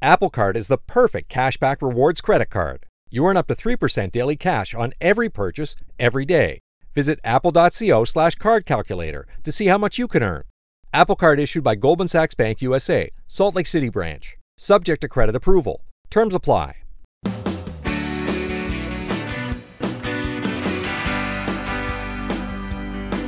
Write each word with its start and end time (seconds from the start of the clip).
Apple 0.00 0.30
Card 0.30 0.56
is 0.56 0.68
the 0.68 0.78
perfect 0.78 1.28
cashback 1.28 1.82
rewards 1.82 2.20
credit 2.20 2.50
card. 2.50 2.86
You 3.10 3.26
earn 3.26 3.36
up 3.36 3.48
to 3.48 3.56
3% 3.56 4.12
daily 4.12 4.36
cash 4.36 4.72
on 4.72 4.92
every 5.00 5.28
purchase 5.28 5.74
every 5.98 6.24
day. 6.24 6.60
Visit 6.94 7.18
apple.co 7.24 8.04
slash 8.04 8.36
card 8.36 8.64
calculator 8.64 9.26
to 9.42 9.50
see 9.50 9.66
how 9.66 9.78
much 9.78 9.98
you 9.98 10.06
can 10.06 10.22
earn. 10.22 10.44
Apple 10.92 11.16
Card 11.16 11.40
issued 11.40 11.64
by 11.64 11.74
Goldman 11.74 12.06
Sachs 12.06 12.34
Bank 12.34 12.62
USA, 12.62 13.10
Salt 13.26 13.56
Lake 13.56 13.66
City 13.66 13.88
branch. 13.88 14.36
Subject 14.56 15.00
to 15.00 15.08
credit 15.08 15.34
approval. 15.34 15.82
Terms 16.10 16.34
apply. 16.34 16.76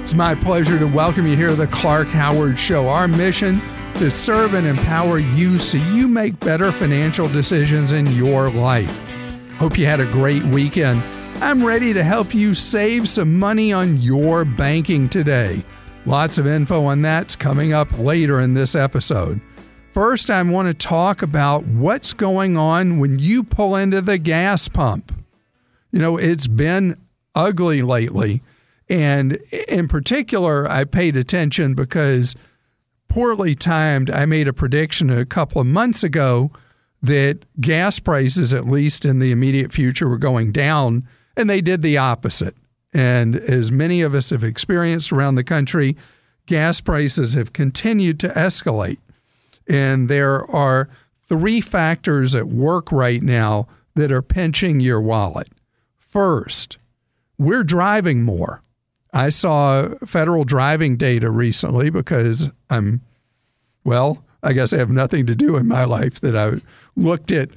It's 0.03 0.15
my 0.15 0.35
pleasure 0.37 0.79
to 0.79 0.87
welcome 0.87 1.27
you 1.27 1.37
here 1.37 1.49
to 1.49 1.57
the 1.57 1.67
Clark 1.69 2.09
Howard 2.09 2.59
Show. 2.59 2.89
Our 2.89 3.09
mission 3.09 3.61
to 4.01 4.11
serve 4.11 4.55
and 4.55 4.67
empower 4.67 5.19
you 5.19 5.59
so 5.59 5.77
you 5.77 6.09
make 6.09 6.41
better 6.41 6.73
financial 6.73 7.29
decisions 7.29 7.93
in 7.93 8.07
your 8.13 8.49
life. 8.49 8.99
Hope 9.59 9.77
you 9.77 9.85
had 9.85 10.01
a 10.01 10.11
great 10.11 10.43
weekend. 10.45 11.03
I'm 11.43 11.63
ready 11.63 11.93
to 11.93 12.03
help 12.03 12.35
you 12.35 12.55
save 12.55 13.07
some 13.11 13.39
money 13.39 13.75
on 13.75 14.01
your 14.01 14.47
banking 14.47 15.07
today. 15.07 15.63
Lots 16.07 16.39
of 16.39 16.47
info 16.47 16.87
on 16.87 17.03
that's 17.03 17.37
coming 17.37 17.75
up 17.75 17.99
later 17.99 18.41
in 18.41 18.55
this 18.55 18.75
episode. 18.75 19.39
First, 19.93 20.31
I 20.31 20.43
want 20.45 20.69
to 20.69 20.73
talk 20.73 21.21
about 21.21 21.67
what's 21.67 22.15
going 22.15 22.57
on 22.57 23.01
when 23.01 23.19
you 23.19 23.43
pull 23.43 23.77
into 23.77 24.01
the 24.01 24.17
gas 24.17 24.67
pump. 24.67 25.13
You 25.93 25.99
know, 25.99 26.17
it's 26.17 26.47
been 26.47 26.97
ugly 27.35 27.83
lately. 27.83 28.41
And 28.89 29.35
in 29.69 29.89
particular, 29.89 30.67
I 30.67 30.85
paid 30.85 31.19
attention 31.19 31.75
because 31.75 32.35
poorly 33.11 33.55
timed. 33.55 34.11
I 34.11 34.25
made 34.25 34.49
a 34.49 34.55
prediction 34.55 35.11
a 35.11 35.27
couple 35.27 35.61
of 35.61 35.67
months 35.67 36.03
ago 36.03 36.51
that 37.03 37.45
gas 37.61 37.99
prices, 37.99 38.55
at 38.55 38.67
least 38.67 39.05
in 39.05 39.19
the 39.19 39.33
immediate 39.33 39.73
future, 39.73 40.09
were 40.09 40.17
going 40.17 40.53
down, 40.53 41.07
and 41.37 41.51
they 41.51 41.61
did 41.61 41.83
the 41.83 41.99
opposite. 41.99 42.57
And 42.95 43.37
as 43.37 43.71
many 43.71 44.01
of 44.01 44.15
us 44.15 44.31
have 44.31 44.45
experienced 44.45 45.13
around 45.13 45.35
the 45.35 45.45
country, 45.45 45.97
gas 46.47 46.81
prices 46.81 47.35
have 47.35 47.53
continued 47.53 48.19
to 48.21 48.29
escalate. 48.29 48.99
And 49.69 50.09
there 50.09 50.45
are 50.51 50.89
three 51.29 51.61
factors 51.61 52.35
at 52.35 52.47
work 52.47 52.91
right 52.91 53.23
now 53.23 53.67
that 53.95 54.11
are 54.11 54.23
pinching 54.23 54.81
your 54.81 55.01
wallet. 55.01 55.49
First, 55.99 56.79
we're 57.39 57.65
driving 57.65 58.23
more. 58.23 58.63
I 59.13 59.31
saw 59.31 59.89
federal 60.07 60.45
driving 60.45 60.97
data 60.97 61.31
recently 61.31 61.91
because 61.91 62.49
I'm, 62.69 63.01
well, 63.85 64.25
I 64.43 64.53
guess 64.53 64.73
I 64.73 64.79
have 64.79 64.91
nothing 64.91 65.27
to 65.27 65.35
do 65.35 65.57
in 65.57 65.67
my 65.67 65.85
life 65.85 66.21
that 66.21 66.37
I 66.37 66.61
looked 66.97 67.33
at 67.33 67.51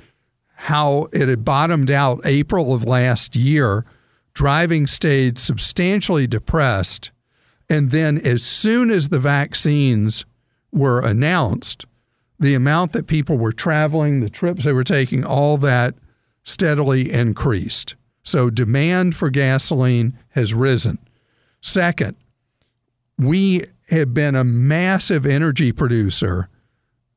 how 0.56 1.08
it 1.14 1.28
had 1.28 1.46
bottomed 1.46 1.92
out 1.92 2.22
April 2.26 2.74
of 2.74 2.86
last 2.86 3.36
year. 3.36 3.86
Driving 4.34 4.88
stayed 4.88 5.38
substantially 5.38 6.26
depressed. 6.26 7.12
And 7.70 7.92
then, 7.92 8.18
as 8.18 8.44
soon 8.44 8.92
as 8.92 9.10
the 9.10 9.20
vaccines 9.20 10.26
were 10.72 11.02
announced, 11.02 11.86
the 12.40 12.56
amount 12.56 12.94
that 12.94 13.08
people 13.08 13.38
were 13.38 13.54
traveling, 13.54 14.20
the 14.20 14.30
trips 14.30 14.66
they 14.66 14.74
were 14.74 14.84
taking, 14.84 15.24
all 15.24 15.58
that 15.58 15.96
steadily 16.44 17.12
increased. 17.12 17.96
So, 18.24 18.50
demand 18.50 19.16
for 19.16 19.30
gasoline 19.30 20.18
has 20.30 20.54
risen. 20.54 20.98
Second, 21.64 22.18
we 23.18 23.66
have 23.90 24.14
been 24.14 24.36
a 24.36 24.44
massive 24.44 25.26
energy 25.26 25.72
producer 25.72 26.50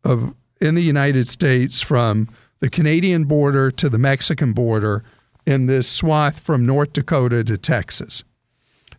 of 0.05 0.35
in 0.61 0.77
the 0.77 0.83
United 0.83 1.29
States 1.29 1.83
from 1.83 2.29
the 2.61 2.71
Canadian 2.71 3.25
border 3.25 3.71
to 3.73 3.89
the 3.91 3.99
Mexican 3.99 4.53
border 4.53 5.05
in 5.45 5.67
this 5.67 5.89
swath 5.89 6.41
from 6.41 6.65
North 6.65 6.93
Dakota 6.93 7.45
to 7.45 7.59
Texas. 7.59 8.25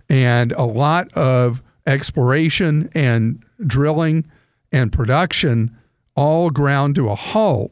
And 0.09 0.51
a 0.51 0.65
lot 0.65 1.11
of 1.13 1.63
exploration 1.87 2.89
and 2.93 3.41
drilling 3.65 4.25
and 4.71 4.91
production 4.91 5.75
all 6.15 6.49
ground 6.49 6.95
to 6.95 7.09
a 7.09 7.15
halt 7.15 7.71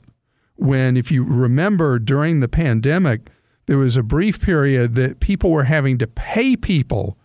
when, 0.56 0.96
if 0.96 1.12
you 1.12 1.26
remember, 1.26 2.00
during 2.00 2.40
the 2.40 2.48
pandemic, 2.48 3.30
there 3.66 3.78
was 3.78 3.98
a 3.98 4.04
brief 4.04 4.40
period 4.40 4.96
that 4.96 5.20
people 5.20 5.52
were 5.52 5.66
having 5.66 5.98
to 5.98 6.08
pay 6.08 6.56
people 6.56 7.18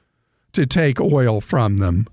to 0.52 0.66
take 0.66 1.00
oil 1.00 1.40
from 1.40 1.78
them 1.78 2.06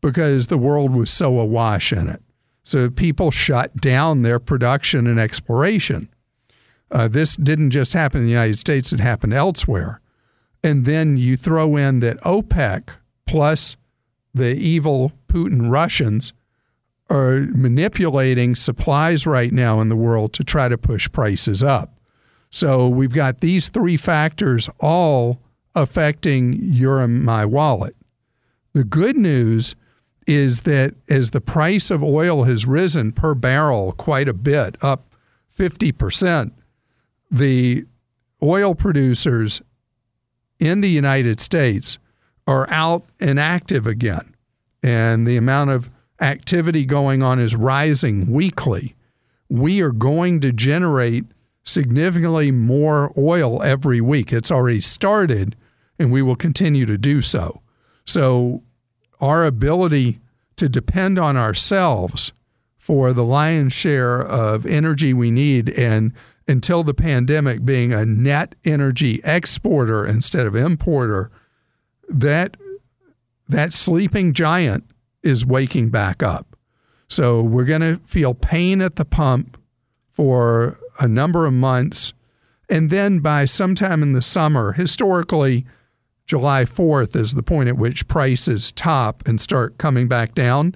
because 0.00 0.46
the 0.46 0.58
world 0.58 0.92
was 0.92 1.10
so 1.10 1.38
awash 1.38 1.92
in 1.92 2.08
it. 2.08 2.22
So 2.64 2.90
people 2.90 3.30
shut 3.30 3.76
down 3.76 4.22
their 4.22 4.38
production 4.38 5.06
and 5.06 5.20
exploration. 5.20 6.08
Uh, 6.90 7.08
this 7.08 7.36
didn't 7.36 7.70
just 7.70 7.92
happen 7.92 8.20
in 8.20 8.26
the 8.26 8.32
United 8.32 8.58
States, 8.58 8.92
it 8.92 9.00
happened 9.00 9.34
elsewhere. 9.34 10.00
And 10.62 10.84
then 10.84 11.16
you 11.16 11.36
throw 11.36 11.76
in 11.76 12.00
that 12.00 12.20
OPEC 12.22 12.96
plus 13.26 13.76
the 14.34 14.54
evil 14.54 15.12
Putin 15.28 15.70
Russians 15.70 16.32
are 17.08 17.46
manipulating 17.52 18.54
supplies 18.54 19.26
right 19.26 19.52
now 19.52 19.80
in 19.80 19.88
the 19.88 19.96
world 19.96 20.32
to 20.34 20.44
try 20.44 20.68
to 20.68 20.76
push 20.76 21.10
prices 21.10 21.62
up. 21.62 21.98
So 22.50 22.88
we've 22.88 23.12
got 23.12 23.40
these 23.40 23.68
three 23.68 23.96
factors 23.96 24.68
all 24.80 25.40
affecting 25.76 26.54
your 26.60 27.00
and 27.00 27.22
my 27.22 27.44
wallet. 27.44 27.94
The 28.72 28.82
good 28.82 29.16
news 29.16 29.76
is 30.26 30.62
that 30.62 30.94
as 31.08 31.30
the 31.30 31.40
price 31.40 31.90
of 31.90 32.02
oil 32.02 32.44
has 32.44 32.66
risen 32.66 33.12
per 33.12 33.34
barrel 33.34 33.92
quite 33.92 34.28
a 34.28 34.34
bit, 34.34 34.76
up 34.82 35.14
50%, 35.56 36.50
the 37.30 37.84
oil 38.42 38.74
producers 38.74 39.62
in 40.58 40.80
the 40.80 40.90
United 40.90 41.38
States 41.38 41.98
are 42.46 42.68
out 42.70 43.04
and 43.20 43.38
active 43.38 43.86
again. 43.86 44.34
And 44.82 45.26
the 45.26 45.36
amount 45.36 45.70
of 45.70 45.90
activity 46.20 46.84
going 46.84 47.22
on 47.22 47.38
is 47.38 47.54
rising 47.54 48.30
weekly. 48.30 48.96
We 49.48 49.80
are 49.80 49.92
going 49.92 50.40
to 50.40 50.52
generate 50.52 51.24
significantly 51.64 52.50
more 52.50 53.12
oil 53.18 53.62
every 53.62 54.00
week. 54.00 54.32
It's 54.32 54.50
already 54.50 54.80
started, 54.80 55.56
and 55.98 56.12
we 56.12 56.22
will 56.22 56.36
continue 56.36 56.86
to 56.86 56.98
do 56.98 57.22
so. 57.22 57.62
So, 58.04 58.62
our 59.20 59.44
ability 59.44 60.20
to 60.56 60.68
depend 60.68 61.18
on 61.18 61.36
ourselves 61.36 62.32
for 62.76 63.12
the 63.12 63.24
lion's 63.24 63.72
share 63.72 64.20
of 64.22 64.66
energy 64.66 65.12
we 65.12 65.30
need, 65.30 65.70
and 65.70 66.12
until 66.46 66.84
the 66.84 66.94
pandemic, 66.94 67.64
being 67.64 67.92
a 67.92 68.06
net 68.06 68.54
energy 68.64 69.20
exporter 69.24 70.06
instead 70.06 70.46
of 70.46 70.54
importer, 70.54 71.30
that 72.08 72.56
that 73.48 73.72
sleeping 73.72 74.32
giant 74.32 74.84
is 75.22 75.46
waking 75.46 75.90
back 75.90 76.22
up. 76.22 76.56
So 77.08 77.42
we're 77.42 77.64
going 77.64 77.80
to 77.80 78.00
feel 78.04 78.34
pain 78.34 78.80
at 78.80 78.96
the 78.96 79.04
pump 79.04 79.60
for 80.12 80.78
a 80.98 81.06
number 81.06 81.46
of 81.46 81.52
months. 81.52 82.12
And 82.68 82.90
then 82.90 83.20
by 83.20 83.44
sometime 83.44 84.02
in 84.02 84.12
the 84.12 84.22
summer, 84.22 84.72
historically, 84.72 85.66
July 86.26 86.64
4th 86.64 87.14
is 87.14 87.34
the 87.34 87.42
point 87.42 87.68
at 87.68 87.76
which 87.76 88.08
prices 88.08 88.72
top 88.72 89.26
and 89.26 89.40
start 89.40 89.78
coming 89.78 90.08
back 90.08 90.34
down. 90.34 90.74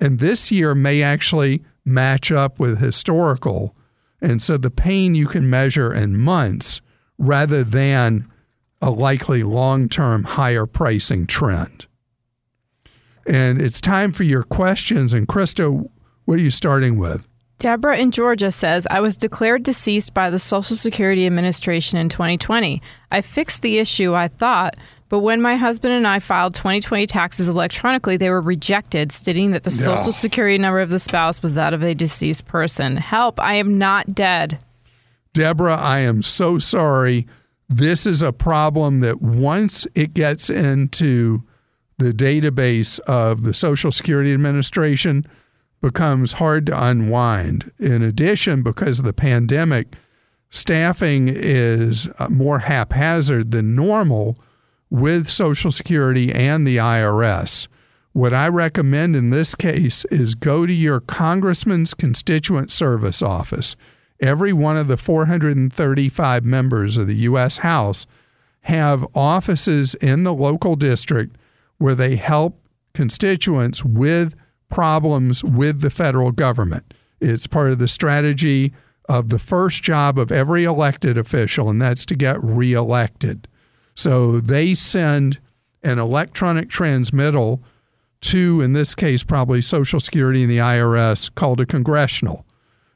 And 0.00 0.18
this 0.18 0.50
year 0.50 0.74
may 0.74 1.02
actually 1.02 1.62
match 1.84 2.32
up 2.32 2.58
with 2.58 2.78
historical. 2.78 3.76
And 4.20 4.42
so 4.42 4.56
the 4.56 4.70
pain 4.70 5.14
you 5.14 5.26
can 5.26 5.48
measure 5.48 5.92
in 5.92 6.18
months 6.18 6.80
rather 7.16 7.62
than 7.62 8.28
a 8.80 8.90
likely 8.90 9.42
long 9.42 9.88
term 9.88 10.24
higher 10.24 10.66
pricing 10.66 11.26
trend. 11.26 11.86
And 13.26 13.60
it's 13.60 13.80
time 13.80 14.12
for 14.12 14.24
your 14.24 14.42
questions. 14.42 15.14
And 15.14 15.28
Krista, 15.28 15.88
what 16.24 16.38
are 16.38 16.42
you 16.42 16.50
starting 16.50 16.98
with? 16.98 17.27
Deborah 17.58 17.98
in 17.98 18.12
Georgia 18.12 18.52
says, 18.52 18.86
I 18.88 19.00
was 19.00 19.16
declared 19.16 19.64
deceased 19.64 20.14
by 20.14 20.30
the 20.30 20.38
Social 20.38 20.76
Security 20.76 21.26
Administration 21.26 21.98
in 21.98 22.08
2020. 22.08 22.80
I 23.10 23.20
fixed 23.20 23.62
the 23.62 23.78
issue, 23.78 24.14
I 24.14 24.28
thought, 24.28 24.76
but 25.08 25.20
when 25.20 25.42
my 25.42 25.56
husband 25.56 25.94
and 25.94 26.06
I 26.06 26.20
filed 26.20 26.54
2020 26.54 27.08
taxes 27.08 27.48
electronically, 27.48 28.16
they 28.16 28.30
were 28.30 28.40
rejected, 28.40 29.10
stating 29.10 29.50
that 29.50 29.64
the 29.64 29.70
yeah. 29.70 29.96
Social 29.96 30.12
Security 30.12 30.56
number 30.56 30.78
of 30.78 30.90
the 30.90 31.00
spouse 31.00 31.42
was 31.42 31.54
that 31.54 31.74
of 31.74 31.82
a 31.82 31.94
deceased 31.94 32.46
person. 32.46 32.96
Help, 32.96 33.40
I 33.40 33.54
am 33.54 33.76
not 33.76 34.14
dead. 34.14 34.60
Deborah, 35.32 35.76
I 35.76 36.00
am 36.00 36.22
so 36.22 36.58
sorry. 36.58 37.26
This 37.68 38.06
is 38.06 38.22
a 38.22 38.32
problem 38.32 39.00
that 39.00 39.20
once 39.20 39.84
it 39.96 40.14
gets 40.14 40.48
into 40.48 41.42
the 41.98 42.12
database 42.12 43.00
of 43.00 43.42
the 43.42 43.52
Social 43.52 43.90
Security 43.90 44.32
Administration, 44.32 45.26
becomes 45.80 46.32
hard 46.32 46.66
to 46.66 46.84
unwind. 46.84 47.70
In 47.78 48.02
addition, 48.02 48.62
because 48.62 48.98
of 48.98 49.04
the 49.04 49.12
pandemic, 49.12 49.94
staffing 50.50 51.28
is 51.28 52.08
uh, 52.18 52.28
more 52.28 52.60
haphazard 52.60 53.50
than 53.50 53.74
normal 53.74 54.38
with 54.90 55.28
Social 55.28 55.70
Security 55.70 56.32
and 56.32 56.66
the 56.66 56.78
IRS. 56.78 57.68
What 58.12 58.34
I 58.34 58.48
recommend 58.48 59.14
in 59.14 59.30
this 59.30 59.54
case 59.54 60.04
is 60.06 60.34
go 60.34 60.66
to 60.66 60.72
your 60.72 61.00
congressman's 61.00 61.94
constituent 61.94 62.70
service 62.70 63.22
office. 63.22 63.76
Every 64.20 64.52
one 64.52 64.76
of 64.76 64.88
the 64.88 64.96
435 64.96 66.44
members 66.44 66.96
of 66.96 67.06
the 67.06 67.14
U.S. 67.14 67.58
House 67.58 68.06
have 68.62 69.06
offices 69.14 69.94
in 69.96 70.24
the 70.24 70.34
local 70.34 70.74
district 70.74 71.36
where 71.76 71.94
they 71.94 72.16
help 72.16 72.60
constituents 72.92 73.84
with 73.84 74.34
problems 74.70 75.42
with 75.42 75.80
the 75.80 75.90
federal 75.90 76.32
government. 76.32 76.94
It's 77.20 77.46
part 77.46 77.70
of 77.70 77.78
the 77.78 77.88
strategy 77.88 78.72
of 79.08 79.30
the 79.30 79.38
first 79.38 79.82
job 79.82 80.18
of 80.18 80.30
every 80.30 80.64
elected 80.64 81.16
official, 81.16 81.70
and 81.70 81.80
that's 81.80 82.04
to 82.06 82.14
get 82.14 82.42
reelected. 82.42 83.48
So 83.94 84.38
they 84.38 84.74
send 84.74 85.38
an 85.82 85.98
electronic 85.98 86.68
transmittal 86.68 87.62
to, 88.20 88.60
in 88.60 88.72
this 88.72 88.94
case, 88.94 89.22
probably 89.22 89.62
Social 89.62 90.00
Security 90.00 90.42
and 90.42 90.50
the 90.50 90.58
IRS 90.58 91.34
called 91.34 91.60
a 91.60 91.66
congressional. 91.66 92.44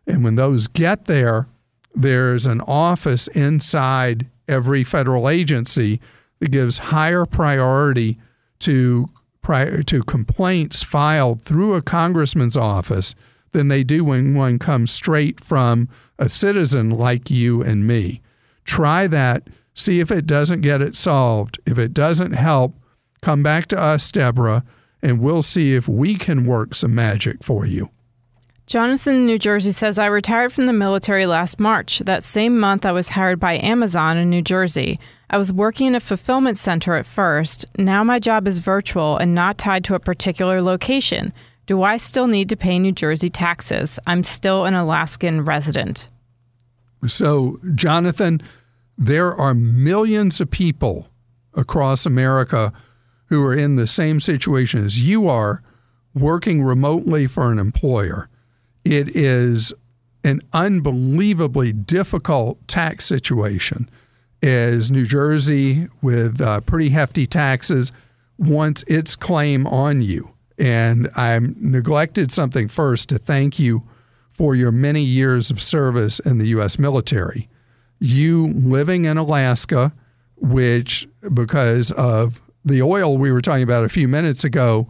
And 0.07 0.25
when 0.25 0.35
those 0.35 0.67
get 0.67 1.07
there, 1.07 1.49
there's 1.95 2.47
an 2.47 2.61
office 2.63 3.29
inside 3.29 4.27
every 4.49 4.85
federal 4.85 5.29
agency 5.29 6.01
that 6.41 6.51
gives 6.51 6.79
higher 6.79 7.25
priority 7.25 8.19
to 8.61 9.09
prior 9.43 9.83
to 9.83 10.03
complaints 10.03 10.83
filed 10.83 11.43
through 11.43 11.75
a 11.75 11.83
congressman's 11.83 12.57
office 12.57 13.15
than 13.53 13.69
they 13.69 13.85
do 13.85 14.05
when 14.05 14.35
one 14.35 14.59
comes 14.59 14.91
straight 14.91 15.41
from 15.41 15.89
a 16.19 16.29
citizen 16.29 16.91
like 16.91 17.31
you 17.31 17.63
and 17.63 17.87
me. 17.87 18.21
Try 18.65 19.07
that, 19.09 19.49
see 19.75 20.01
if 20.01 20.11
it 20.11 20.27
doesn't 20.27 20.61
get 20.61 20.81
it 20.81 20.97
solved. 20.97 21.59
If 21.67 21.79
it 21.79 21.93
doesn't 21.93 22.33
help, 22.33 22.75
come 23.21 23.43
back 23.43 23.67
to 23.69 23.79
us, 23.79 24.11
Deborah, 24.11 24.65
and 25.03 25.21
we'll 25.21 25.43
see 25.43 25.75
if 25.75 25.89
we 25.89 26.15
can 26.15 26.47
work 26.47 26.75
some 26.75 26.95
magic 26.95 27.43
for 27.43 27.67
you. 27.67 27.91
Jonathan 28.73 29.27
New 29.27 29.39
Jersey 29.39 29.71
says, 29.71 29.99
I 29.99 30.07
retired 30.07 30.51
from 30.51 30.65
the 30.65 30.73
military 30.73 31.27
last 31.27 31.61
March. 31.61 31.99
That 31.99 32.25
same 32.25 32.59
month, 32.59 32.87
I 32.87 32.93
was 32.93 33.11
hired 33.11 33.39
by 33.39 33.59
Amazon 33.59 34.17
in 34.17 34.31
New 34.31 34.41
Jersey. 34.41 34.99
I 35.29 35.37
was 35.37 35.53
working 35.53 35.89
in 35.89 35.95
a 35.95 36.01
fulfillment 36.01 36.57
center 36.57 36.97
at 36.97 37.05
first. 37.05 37.67
Now 37.77 38.03
my 38.03 38.19
job 38.19 38.49
is 38.49 38.61
virtual 38.61 39.19
and 39.19 39.35
not 39.35 39.59
tied 39.59 39.85
to 39.85 39.95
a 39.95 40.01
particular 40.01 40.63
location. 40.63 41.35
Do 41.67 41.83
I 41.83 41.99
still 41.99 42.27
need 42.27 42.49
to 42.49 42.57
pay 42.57 42.79
New 42.79 42.93
Jersey 42.93 43.29
taxes? 43.29 43.99
I'm 44.07 44.25
still 44.25 44.65
an 44.65 44.73
Alaskan 44.73 45.45
resident. 45.45 46.09
So, 47.07 47.59
Jonathan, 47.75 48.41
there 48.97 49.35
are 49.35 49.53
millions 49.53 50.41
of 50.41 50.51
people 50.51 51.11
across 51.53 52.07
America 52.07 52.73
who 53.27 53.45
are 53.45 53.55
in 53.55 53.77
the 53.77 53.87
same 53.87 54.19
situation 54.19 54.83
as 54.83 55.07
you 55.07 55.29
are, 55.29 55.63
working 56.15 56.63
remotely 56.63 57.27
for 57.27 57.53
an 57.53 57.59
employer. 57.59 58.31
It 58.85 59.15
is 59.17 59.73
an 60.25 60.41
unbelievably 60.53 61.73
difficult 61.73 62.67
tax 62.69 63.05
situation 63.05 63.89
as 64.43 64.91
New 64.91 65.07
Jersey, 65.07 65.89
with 66.01 66.41
uh, 66.41 66.61
pretty 66.61 66.91
hefty 66.91 67.27
taxes, 67.27 67.93
wants 68.39 68.83
its 68.89 69.15
claim 69.15 69.67
on 69.67 70.03
you. 70.03 70.35
And 70.59 71.09
I 71.17 71.39
neglected 71.41 72.33
something 72.33 72.69
first 72.69 73.09
to 73.11 73.19
thank 73.19 73.59
you 73.59 73.85
for 74.31 74.55
your 74.55 74.73
many 74.73 75.03
years 75.03 75.51
of 75.51 75.61
service 75.61 76.19
in 76.21 76.39
the 76.39 76.49
U.S. 76.49 76.79
military. 76.79 77.49
You 78.01 78.49
living 78.49 79.05
in 79.05 79.17
Alaska, 79.17 79.93
which, 80.37 81.09
because 81.33 81.93
of 81.93 82.43
the 82.65 82.83
oil 82.83 83.17
we 83.17 83.31
were 83.31 83.41
talking 83.41 83.63
about 83.63 83.85
a 83.85 83.89
few 83.89 84.09
minutes 84.09 84.43
ago, 84.43 84.89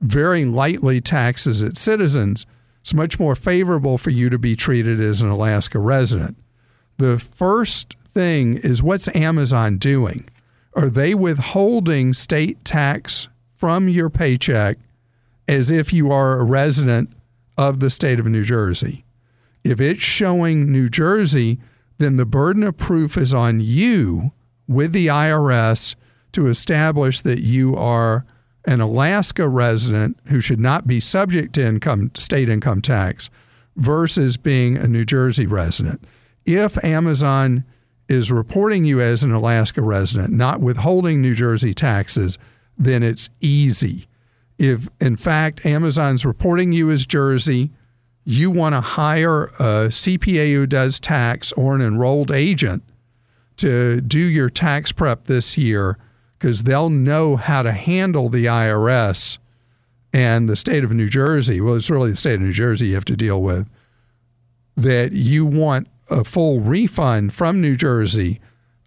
very 0.00 0.44
lightly 0.44 1.00
taxes 1.00 1.62
its 1.62 1.80
citizens, 1.80 2.46
it's 2.80 2.94
much 2.94 3.18
more 3.18 3.36
favorable 3.36 3.98
for 3.98 4.10
you 4.10 4.30
to 4.30 4.38
be 4.38 4.56
treated 4.56 5.00
as 5.00 5.22
an 5.22 5.28
Alaska 5.28 5.78
resident. 5.78 6.36
The 6.98 7.18
first 7.18 7.96
thing 7.98 8.56
is 8.56 8.82
what's 8.82 9.14
Amazon 9.14 9.78
doing? 9.78 10.28
Are 10.74 10.88
they 10.88 11.14
withholding 11.14 12.12
state 12.12 12.64
tax 12.64 13.28
from 13.56 13.88
your 13.88 14.08
paycheck 14.08 14.78
as 15.46 15.70
if 15.70 15.92
you 15.92 16.10
are 16.10 16.38
a 16.38 16.44
resident 16.44 17.10
of 17.58 17.80
the 17.80 17.90
state 17.90 18.18
of 18.18 18.26
New 18.26 18.42
Jersey. 18.42 19.04
If 19.62 19.80
it's 19.82 20.00
showing 20.00 20.72
New 20.72 20.88
Jersey, 20.88 21.58
then 21.98 22.16
the 22.16 22.24
burden 22.24 22.62
of 22.62 22.78
proof 22.78 23.18
is 23.18 23.34
on 23.34 23.60
you 23.60 24.32
with 24.66 24.92
the 24.92 25.08
IRS 25.08 25.94
to 26.32 26.46
establish 26.46 27.20
that 27.20 27.40
you 27.40 27.76
are 27.76 28.24
an 28.66 28.80
Alaska 28.80 29.48
resident 29.48 30.18
who 30.28 30.40
should 30.40 30.60
not 30.60 30.86
be 30.86 31.00
subject 31.00 31.54
to 31.54 31.64
income 31.64 32.10
state 32.14 32.48
income 32.48 32.82
tax 32.82 33.30
versus 33.76 34.36
being 34.36 34.76
a 34.76 34.86
New 34.86 35.04
Jersey 35.04 35.46
resident. 35.46 36.04
If 36.44 36.82
Amazon 36.84 37.64
is 38.08 38.30
reporting 38.32 38.84
you 38.84 39.00
as 39.00 39.22
an 39.22 39.32
Alaska 39.32 39.82
resident, 39.82 40.32
not 40.32 40.60
withholding 40.60 41.22
New 41.22 41.34
Jersey 41.34 41.72
taxes, 41.72 42.38
then 42.76 43.02
it's 43.02 43.30
easy 43.40 44.08
if 44.60 44.90
in 45.00 45.16
fact 45.16 45.64
Amazon's 45.64 46.26
reporting 46.26 46.70
you 46.70 46.90
as 46.90 47.06
Jersey, 47.06 47.70
you 48.26 48.50
want 48.50 48.74
to 48.74 48.82
hire 48.82 49.44
a 49.58 49.88
CPA 49.88 50.52
who 50.52 50.66
does 50.66 51.00
tax 51.00 51.50
or 51.52 51.74
an 51.74 51.80
enrolled 51.80 52.30
agent 52.30 52.82
to 53.56 54.02
do 54.02 54.18
your 54.18 54.50
tax 54.50 54.92
prep 54.92 55.24
this 55.24 55.56
year 55.56 55.96
because 56.40 56.62
they'll 56.62 56.88
know 56.88 57.36
how 57.36 57.60
to 57.60 57.70
handle 57.70 58.30
the 58.30 58.46
IRS 58.46 59.36
and 60.12 60.48
the 60.48 60.56
state 60.56 60.82
of 60.82 60.90
New 60.90 61.08
Jersey. 61.08 61.60
Well, 61.60 61.74
it's 61.74 61.90
really 61.90 62.10
the 62.10 62.16
state 62.16 62.34
of 62.34 62.40
New 62.40 62.52
Jersey 62.52 62.88
you 62.88 62.94
have 62.94 63.04
to 63.04 63.16
deal 63.16 63.42
with. 63.42 63.68
That 64.74 65.12
you 65.12 65.44
want 65.44 65.88
a 66.08 66.24
full 66.24 66.60
refund 66.60 67.34
from 67.34 67.60
New 67.60 67.76
Jersey 67.76 68.40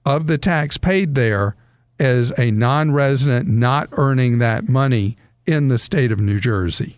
of 0.04 0.26
the 0.26 0.40
tax 0.40 0.78
paid 0.78 1.14
there 1.14 1.56
as 2.00 2.34
a 2.40 2.50
non 2.50 2.92
resident 2.92 3.48
not 3.48 3.88
earning 3.92 4.40
that 4.40 4.68
money 4.68 5.16
in 5.46 5.68
the 5.68 5.78
state 5.78 6.12
of 6.12 6.20
New 6.20 6.40
Jersey. 6.40 6.98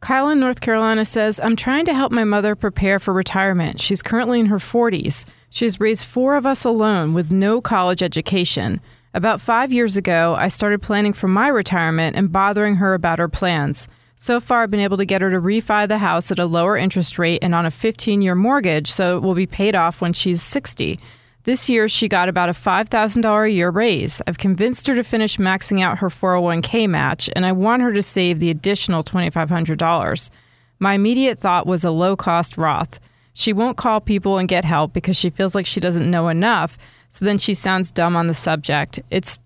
Kyle 0.00 0.30
in 0.30 0.40
North 0.40 0.60
Carolina 0.60 1.04
says, 1.04 1.38
I'm 1.40 1.54
trying 1.54 1.84
to 1.84 1.94
help 1.94 2.10
my 2.10 2.24
mother 2.24 2.56
prepare 2.56 2.98
for 2.98 3.12
retirement. 3.12 3.78
She's 3.78 4.02
currently 4.02 4.40
in 4.40 4.46
her 4.46 4.56
40s. 4.56 5.24
She's 5.50 5.78
raised 5.78 6.06
four 6.06 6.34
of 6.34 6.46
us 6.46 6.64
alone 6.64 7.12
with 7.14 7.30
no 7.30 7.60
college 7.60 8.02
education. 8.02 8.80
About 9.14 9.42
five 9.42 9.72
years 9.72 9.98
ago, 9.98 10.34
I 10.38 10.48
started 10.48 10.80
planning 10.80 11.12
for 11.12 11.28
my 11.28 11.48
retirement 11.48 12.16
and 12.16 12.32
bothering 12.32 12.76
her 12.76 12.94
about 12.94 13.18
her 13.18 13.28
plans. 13.28 13.86
So 14.16 14.40
far, 14.40 14.62
I've 14.62 14.70
been 14.70 14.80
able 14.80 14.96
to 14.96 15.04
get 15.04 15.20
her 15.20 15.30
to 15.30 15.40
refi 15.40 15.86
the 15.86 15.98
house 15.98 16.30
at 16.30 16.38
a 16.38 16.46
lower 16.46 16.78
interest 16.78 17.18
rate 17.18 17.40
and 17.42 17.54
on 17.54 17.66
a 17.66 17.70
15 17.70 18.22
year 18.22 18.34
mortgage 18.34 18.90
so 18.90 19.18
it 19.18 19.20
will 19.20 19.34
be 19.34 19.46
paid 19.46 19.74
off 19.74 20.00
when 20.00 20.14
she's 20.14 20.42
60. 20.42 20.98
This 21.44 21.68
year, 21.68 21.88
she 21.88 22.08
got 22.08 22.28
about 22.28 22.48
a 22.48 22.52
$5,000 22.52 23.46
a 23.46 23.50
year 23.50 23.68
raise. 23.68 24.22
I've 24.26 24.38
convinced 24.38 24.86
her 24.86 24.94
to 24.94 25.02
finish 25.02 25.36
maxing 25.36 25.82
out 25.82 25.98
her 25.98 26.08
401k 26.08 26.88
match, 26.88 27.28
and 27.34 27.44
I 27.44 27.52
want 27.52 27.82
her 27.82 27.92
to 27.92 28.02
save 28.02 28.38
the 28.38 28.48
additional 28.48 29.02
$2,500. 29.02 30.30
My 30.78 30.94
immediate 30.94 31.40
thought 31.40 31.66
was 31.66 31.84
a 31.84 31.90
low 31.90 32.16
cost 32.16 32.56
Roth. 32.56 33.00
She 33.34 33.52
won't 33.52 33.76
call 33.76 34.00
people 34.00 34.38
and 34.38 34.48
get 34.48 34.64
help 34.64 34.92
because 34.92 35.16
she 35.16 35.30
feels 35.30 35.54
like 35.54 35.66
she 35.66 35.80
doesn't 35.80 36.10
know 36.10 36.28
enough, 36.28 36.78
so 37.12 37.26
then 37.26 37.36
she 37.36 37.52
sounds 37.52 37.90
dumb 37.90 38.16
on 38.16 38.26
the 38.26 38.32
subject. 38.32 38.98
It's 39.10 39.38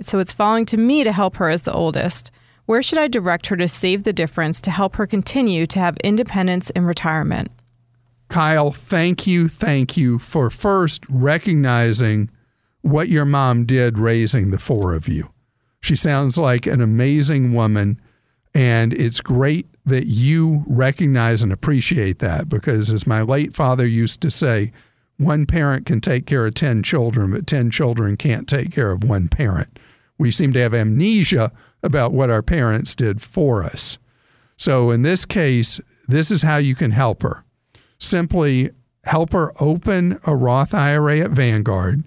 so 0.00 0.20
it's 0.20 0.32
falling 0.32 0.64
to 0.64 0.78
me 0.78 1.04
to 1.04 1.12
help 1.12 1.36
her 1.36 1.50
as 1.50 1.62
the 1.62 1.72
oldest. 1.72 2.30
Where 2.64 2.82
should 2.82 2.96
I 2.96 3.08
direct 3.08 3.48
her 3.48 3.56
to 3.56 3.68
save 3.68 4.04
the 4.04 4.12
difference 4.14 4.58
to 4.62 4.70
help 4.70 4.96
her 4.96 5.06
continue 5.06 5.66
to 5.66 5.78
have 5.78 5.98
independence 5.98 6.70
in 6.70 6.86
retirement? 6.86 7.50
Kyle, 8.30 8.70
thank 8.70 9.26
you, 9.26 9.48
thank 9.48 9.98
you 9.98 10.18
for 10.18 10.48
first 10.48 11.04
recognizing 11.10 12.30
what 12.80 13.10
your 13.10 13.26
mom 13.26 13.66
did 13.66 13.98
raising 13.98 14.50
the 14.50 14.58
four 14.58 14.94
of 14.94 15.06
you. 15.06 15.30
She 15.82 15.96
sounds 15.96 16.38
like 16.38 16.66
an 16.66 16.80
amazing 16.80 17.52
woman, 17.52 18.00
and 18.54 18.94
it's 18.94 19.20
great 19.20 19.66
that 19.84 20.06
you 20.06 20.64
recognize 20.66 21.42
and 21.42 21.52
appreciate 21.52 22.18
that 22.20 22.48
because, 22.48 22.90
as 22.90 23.06
my 23.06 23.20
late 23.20 23.52
father 23.52 23.86
used 23.86 24.22
to 24.22 24.30
say, 24.30 24.72
one 25.20 25.46
parent 25.46 25.86
can 25.86 26.00
take 26.00 26.26
care 26.26 26.46
of 26.46 26.54
10 26.54 26.82
children, 26.82 27.30
but 27.32 27.46
10 27.46 27.70
children 27.70 28.16
can't 28.16 28.48
take 28.48 28.72
care 28.72 28.90
of 28.90 29.04
one 29.04 29.28
parent. 29.28 29.78
We 30.18 30.30
seem 30.30 30.52
to 30.52 30.60
have 30.60 30.74
amnesia 30.74 31.52
about 31.82 32.12
what 32.12 32.30
our 32.30 32.42
parents 32.42 32.94
did 32.94 33.22
for 33.22 33.62
us. 33.64 33.98
So, 34.56 34.90
in 34.90 35.02
this 35.02 35.24
case, 35.24 35.80
this 36.06 36.30
is 36.30 36.42
how 36.42 36.56
you 36.56 36.74
can 36.74 36.90
help 36.90 37.22
her 37.22 37.44
simply 38.00 38.70
help 39.04 39.32
her 39.32 39.52
open 39.60 40.18
a 40.26 40.34
Roth 40.34 40.74
IRA 40.74 41.20
at 41.20 41.30
Vanguard 41.30 42.04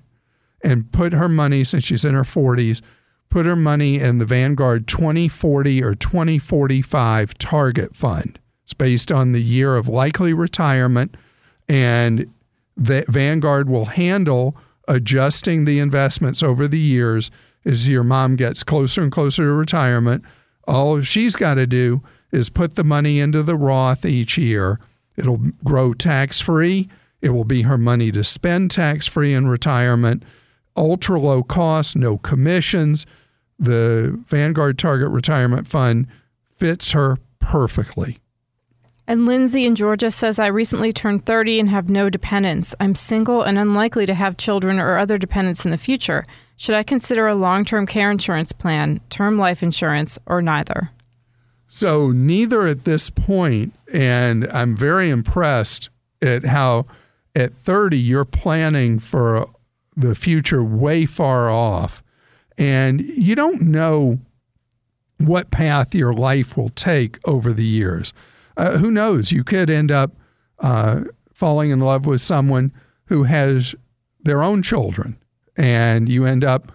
and 0.61 0.91
put 0.91 1.13
her 1.13 1.29
money, 1.29 1.63
since 1.63 1.85
she's 1.85 2.05
in 2.05 2.13
her 2.13 2.23
40s, 2.23 2.81
put 3.29 3.45
her 3.45 3.55
money 3.55 3.99
in 3.99 4.17
the 4.17 4.25
Vanguard 4.25 4.87
2040 4.87 5.83
or 5.83 5.93
2045 5.93 7.37
target 7.37 7.95
fund. 7.95 8.39
It's 8.63 8.73
based 8.73 9.11
on 9.11 9.31
the 9.31 9.41
year 9.41 9.75
of 9.75 9.87
likely 9.87 10.33
retirement, 10.33 11.15
and 11.67 12.32
the 12.75 13.05
Vanguard 13.07 13.69
will 13.69 13.85
handle 13.85 14.57
adjusting 14.87 15.65
the 15.65 15.79
investments 15.79 16.43
over 16.43 16.67
the 16.67 16.79
years 16.79 17.31
as 17.65 17.87
your 17.87 18.03
mom 18.03 18.35
gets 18.35 18.63
closer 18.63 19.01
and 19.01 19.11
closer 19.11 19.43
to 19.43 19.53
retirement. 19.53 20.23
All 20.67 21.01
she's 21.01 21.35
got 21.35 21.55
to 21.55 21.67
do 21.67 22.01
is 22.31 22.49
put 22.49 22.75
the 22.75 22.83
money 22.83 23.19
into 23.19 23.43
the 23.43 23.55
Roth 23.55 24.05
each 24.05 24.37
year. 24.37 24.79
It'll 25.15 25.41
grow 25.63 25.93
tax 25.93 26.41
free. 26.41 26.89
It 27.21 27.29
will 27.29 27.45
be 27.45 27.61
her 27.61 27.77
money 27.77 28.11
to 28.11 28.23
spend 28.23 28.71
tax 28.71 29.07
free 29.07 29.33
in 29.33 29.47
retirement. 29.47 30.23
Ultra 30.75 31.19
low 31.19 31.43
cost, 31.43 31.95
no 31.95 32.17
commissions. 32.17 33.05
The 33.59 34.21
Vanguard 34.27 34.77
Target 34.77 35.09
Retirement 35.09 35.67
Fund 35.67 36.07
fits 36.57 36.91
her 36.91 37.17
perfectly. 37.39 38.19
And 39.05 39.25
Lindsay 39.25 39.65
in 39.65 39.75
Georgia 39.75 40.09
says, 40.11 40.39
I 40.39 40.47
recently 40.47 40.93
turned 40.93 41.25
30 41.25 41.59
and 41.59 41.69
have 41.69 41.89
no 41.89 42.09
dependents. 42.09 42.73
I'm 42.79 42.95
single 42.95 43.41
and 43.41 43.57
unlikely 43.57 44.05
to 44.05 44.13
have 44.13 44.37
children 44.37 44.79
or 44.79 44.97
other 44.97 45.17
dependents 45.17 45.65
in 45.65 45.71
the 45.71 45.77
future. 45.77 46.23
Should 46.55 46.75
I 46.75 46.83
consider 46.83 47.27
a 47.27 47.35
long 47.35 47.65
term 47.65 47.85
care 47.85 48.09
insurance 48.09 48.53
plan, 48.53 49.01
term 49.09 49.37
life 49.37 49.61
insurance, 49.61 50.17
or 50.25 50.41
neither? 50.41 50.91
So, 51.67 52.11
neither 52.11 52.67
at 52.67 52.85
this 52.85 53.09
point, 53.09 53.73
and 53.91 54.47
I'm 54.51 54.75
very 54.75 55.09
impressed 55.09 55.89
at 56.21 56.45
how 56.45 56.85
at 57.35 57.53
30 57.53 57.97
you're 57.97 58.25
planning 58.25 58.99
for 58.99 59.47
the 59.95 60.15
future 60.15 60.63
way 60.63 61.05
far 61.05 61.49
off. 61.49 62.03
And 62.57 63.01
you 63.01 63.35
don't 63.35 63.63
know 63.63 64.19
what 65.17 65.51
path 65.51 65.95
your 65.95 66.13
life 66.13 66.55
will 66.55 66.69
take 66.69 67.17
over 67.27 67.51
the 67.51 67.65
years 67.65 68.13
uh, 68.57 68.77
who 68.77 68.91
knows? 68.91 69.31
You 69.31 69.43
could 69.43 69.69
end 69.69 69.91
up 69.91 70.11
uh, 70.59 71.01
falling 71.33 71.71
in 71.71 71.79
love 71.79 72.05
with 72.05 72.21
someone 72.21 72.71
who 73.05 73.23
has 73.23 73.75
their 74.21 74.41
own 74.41 74.61
children, 74.61 75.17
and 75.57 76.09
you 76.09 76.25
end 76.25 76.43
up 76.43 76.71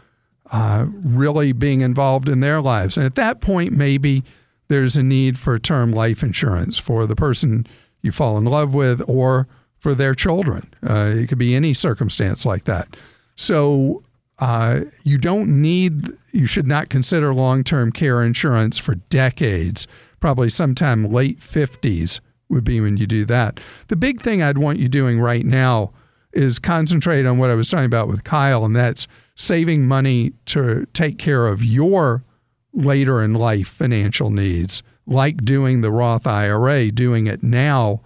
uh, 0.51 0.87
really 0.89 1.53
being 1.53 1.81
involved 1.81 2.29
in 2.29 2.41
their 2.41 2.61
lives. 2.61 2.97
And 2.97 3.07
at 3.07 3.15
that 3.17 3.41
point, 3.41 3.73
maybe 3.73 4.25
there's 4.69 4.97
a 4.97 5.03
need 5.03 5.39
for 5.39 5.59
term 5.59 5.93
life 5.93 6.23
insurance 6.23 6.79
for 6.79 7.07
the 7.07 7.17
person 7.17 7.67
you 8.03 8.13
fall 8.13 8.39
in 8.39 8.45
love 8.45 8.75
with 8.75 9.03
or 9.09 9.49
for 9.79 9.95
their 9.95 10.15
children. 10.15 10.73
Uh, 10.83 11.13
it 11.17 11.29
could 11.29 11.39
be 11.39 11.55
any 11.55 11.73
circumstance 11.73 12.45
like 12.45 12.65
that. 12.65 12.97
So 13.37 14.03
uh, 14.39 14.81
you 15.05 15.19
don't 15.19 15.61
need, 15.63 16.09
you 16.33 16.47
should 16.47 16.67
not 16.67 16.89
consider 16.89 17.33
long 17.35 17.65
term 17.65 17.93
care 17.93 18.23
insurance 18.23 18.79
for 18.79 18.97
decades 18.97 19.87
probably 20.21 20.51
sometime 20.51 21.11
late 21.11 21.39
50s 21.39 22.21
would 22.49 22.65
be 22.65 22.81
when 22.81 22.97
you 22.97 23.07
do 23.07 23.25
that. 23.27 23.61
The 23.89 23.97
big 23.97 24.21
thing 24.21 24.43
I'd 24.43 24.59
want 24.59 24.79
you 24.79 24.89
doing 24.89 25.21
right 25.21 25.45
now 25.45 25.93
is 26.33 26.59
concentrate 26.59 27.27
on 27.27 27.39
what 27.39 27.51
I 27.51 27.55
was 27.55 27.69
talking 27.69 27.87
about 27.87 28.09
with 28.09 28.25
Kyle, 28.25 28.65
and 28.65 28.77
that's 28.77 29.09
saving 29.35 29.87
money 29.87 30.33
to 30.47 30.87
take 30.93 31.19
care 31.19 31.47
of 31.47 31.65
your 31.65 32.25
later 32.73 33.23
in 33.23 33.35
life 33.35 33.69
financial 33.69 34.31
needs, 34.31 34.83
like 35.07 35.45
doing 35.45 35.81
the 35.81 35.91
Roth 35.91 36.27
IRA. 36.27 36.91
Doing 36.91 37.27
it 37.27 37.43
now 37.43 38.03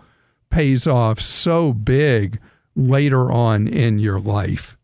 pays 0.51 0.87
off 0.87 1.21
so 1.21 1.73
big 1.73 2.41
later 2.75 3.31
on 3.31 3.67
in 3.67 3.99
your 3.99 4.21
life. 4.21 4.77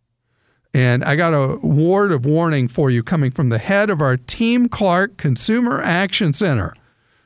And 0.74 1.02
I 1.02 1.16
got 1.16 1.32
a 1.32 1.58
word 1.66 2.12
of 2.12 2.26
warning 2.26 2.68
for 2.68 2.90
you 2.90 3.02
coming 3.02 3.30
from 3.30 3.48
the 3.48 3.58
head 3.58 3.88
of 3.88 4.00
our 4.00 4.16
Team 4.16 4.68
Clark 4.68 5.16
Consumer 5.16 5.80
Action 5.80 6.32
Center. 6.32 6.74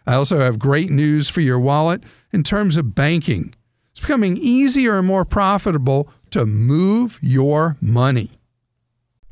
I 0.06 0.14
also 0.14 0.40
have 0.40 0.59
great 0.59 0.90
news 0.90 1.28
for 1.28 1.40
your 1.40 1.61
wallet 1.61 2.02
in 2.32 2.42
terms 2.42 2.76
of 2.76 2.94
banking. 2.94 3.54
It's 3.90 4.00
becoming 4.00 4.37
easier 4.37 4.99
and 4.99 5.06
more 5.06 5.25
profitable 5.25 6.11
to 6.30 6.47
move 6.47 7.18
your 7.23 7.76
money. 7.80 8.40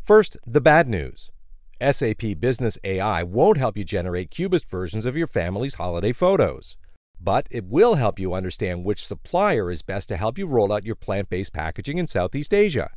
First, 0.02 0.36
the 0.46 0.60
bad 0.60 0.86
news. 0.86 1.30
SAP 1.80 2.38
Business 2.38 2.78
AI 2.84 3.22
won't 3.22 3.56
help 3.56 3.76
you 3.76 3.84
generate 3.84 4.30
cubist 4.30 4.68
versions 4.68 5.06
of 5.06 5.16
your 5.16 5.26
family's 5.26 5.74
holiday 5.74 6.12
photos, 6.12 6.76
but 7.18 7.46
it 7.50 7.64
will 7.64 7.94
help 7.94 8.18
you 8.18 8.34
understand 8.34 8.84
which 8.84 9.06
supplier 9.06 9.70
is 9.70 9.82
best 9.82 10.08
to 10.08 10.16
help 10.16 10.36
you 10.36 10.46
roll 10.46 10.72
out 10.72 10.84
your 10.84 10.94
plant 10.94 11.30
based 11.30 11.54
packaging 11.54 11.96
in 11.96 12.06
Southeast 12.06 12.52
Asia. 12.52 12.90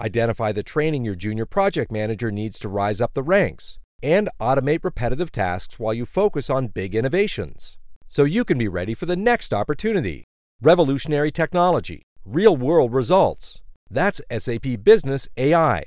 Identify 0.00 0.52
the 0.52 0.62
training 0.62 1.04
your 1.04 1.16
junior 1.16 1.46
project 1.46 1.90
manager 1.90 2.30
needs 2.30 2.58
to 2.60 2.68
rise 2.68 3.00
up 3.00 3.14
the 3.14 3.24
ranks 3.24 3.78
and 4.02 4.28
automate 4.40 4.84
repetitive 4.84 5.32
tasks 5.32 5.78
while 5.78 5.94
you 5.94 6.06
focus 6.06 6.48
on 6.48 6.68
big 6.68 6.94
innovations. 6.94 7.76
So 8.06 8.24
you 8.24 8.44
can 8.44 8.58
be 8.58 8.68
ready 8.68 8.94
for 8.94 9.06
the 9.06 9.16
next 9.16 9.52
opportunity. 9.52 10.24
Revolutionary 10.62 11.30
technology, 11.30 12.02
real 12.24 12.56
world 12.56 12.92
results. 12.92 13.60
That's 13.90 14.20
SAP 14.30 14.82
Business 14.82 15.28
AI. 15.36 15.84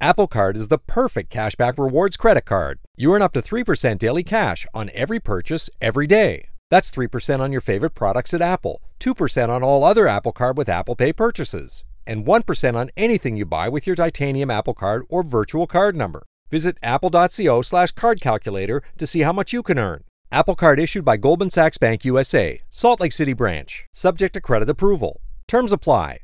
Apple 0.00 0.28
Card 0.28 0.56
is 0.56 0.68
the 0.68 0.78
perfect 0.78 1.32
cashback 1.32 1.76
rewards 1.76 2.16
credit 2.16 2.44
card. 2.44 2.78
You 2.96 3.12
earn 3.14 3.22
up 3.22 3.32
to 3.32 3.42
3% 3.42 3.98
daily 3.98 4.22
cash 4.22 4.64
on 4.72 4.90
every 4.94 5.18
purchase 5.18 5.68
every 5.80 6.06
day. 6.06 6.50
That's 6.70 6.90
3% 6.90 7.40
on 7.40 7.50
your 7.50 7.60
favorite 7.60 7.94
products 7.94 8.32
at 8.32 8.42
Apple, 8.42 8.80
2% 9.00 9.48
on 9.48 9.62
all 9.64 9.82
other 9.82 10.06
Apple 10.06 10.32
Card 10.32 10.56
with 10.56 10.68
Apple 10.68 10.94
Pay 10.94 11.12
purchases, 11.12 11.84
and 12.06 12.24
1% 12.24 12.74
on 12.76 12.90
anything 12.96 13.36
you 13.36 13.44
buy 13.44 13.68
with 13.68 13.86
your 13.86 13.96
titanium 13.96 14.50
Apple 14.50 14.74
Card 14.74 15.02
or 15.08 15.22
virtual 15.22 15.66
card 15.66 15.96
number. 15.96 16.22
Visit 16.50 16.76
apple.co 16.82 17.62
slash 17.62 17.92
card 17.92 18.20
calculator 18.20 18.82
to 18.96 19.06
see 19.06 19.20
how 19.20 19.32
much 19.32 19.52
you 19.52 19.62
can 19.62 19.78
earn. 19.78 20.04
Apple 20.30 20.54
Card 20.54 20.78
issued 20.78 21.04
by 21.04 21.16
Goldman 21.16 21.50
Sachs 21.50 21.78
Bank 21.78 22.04
USA, 22.04 22.60
Salt 22.68 23.00
Lake 23.00 23.12
City 23.12 23.32
branch, 23.32 23.86
subject 23.92 24.34
to 24.34 24.40
credit 24.40 24.68
approval. 24.68 25.20
Terms 25.46 25.72
apply. 25.72 26.18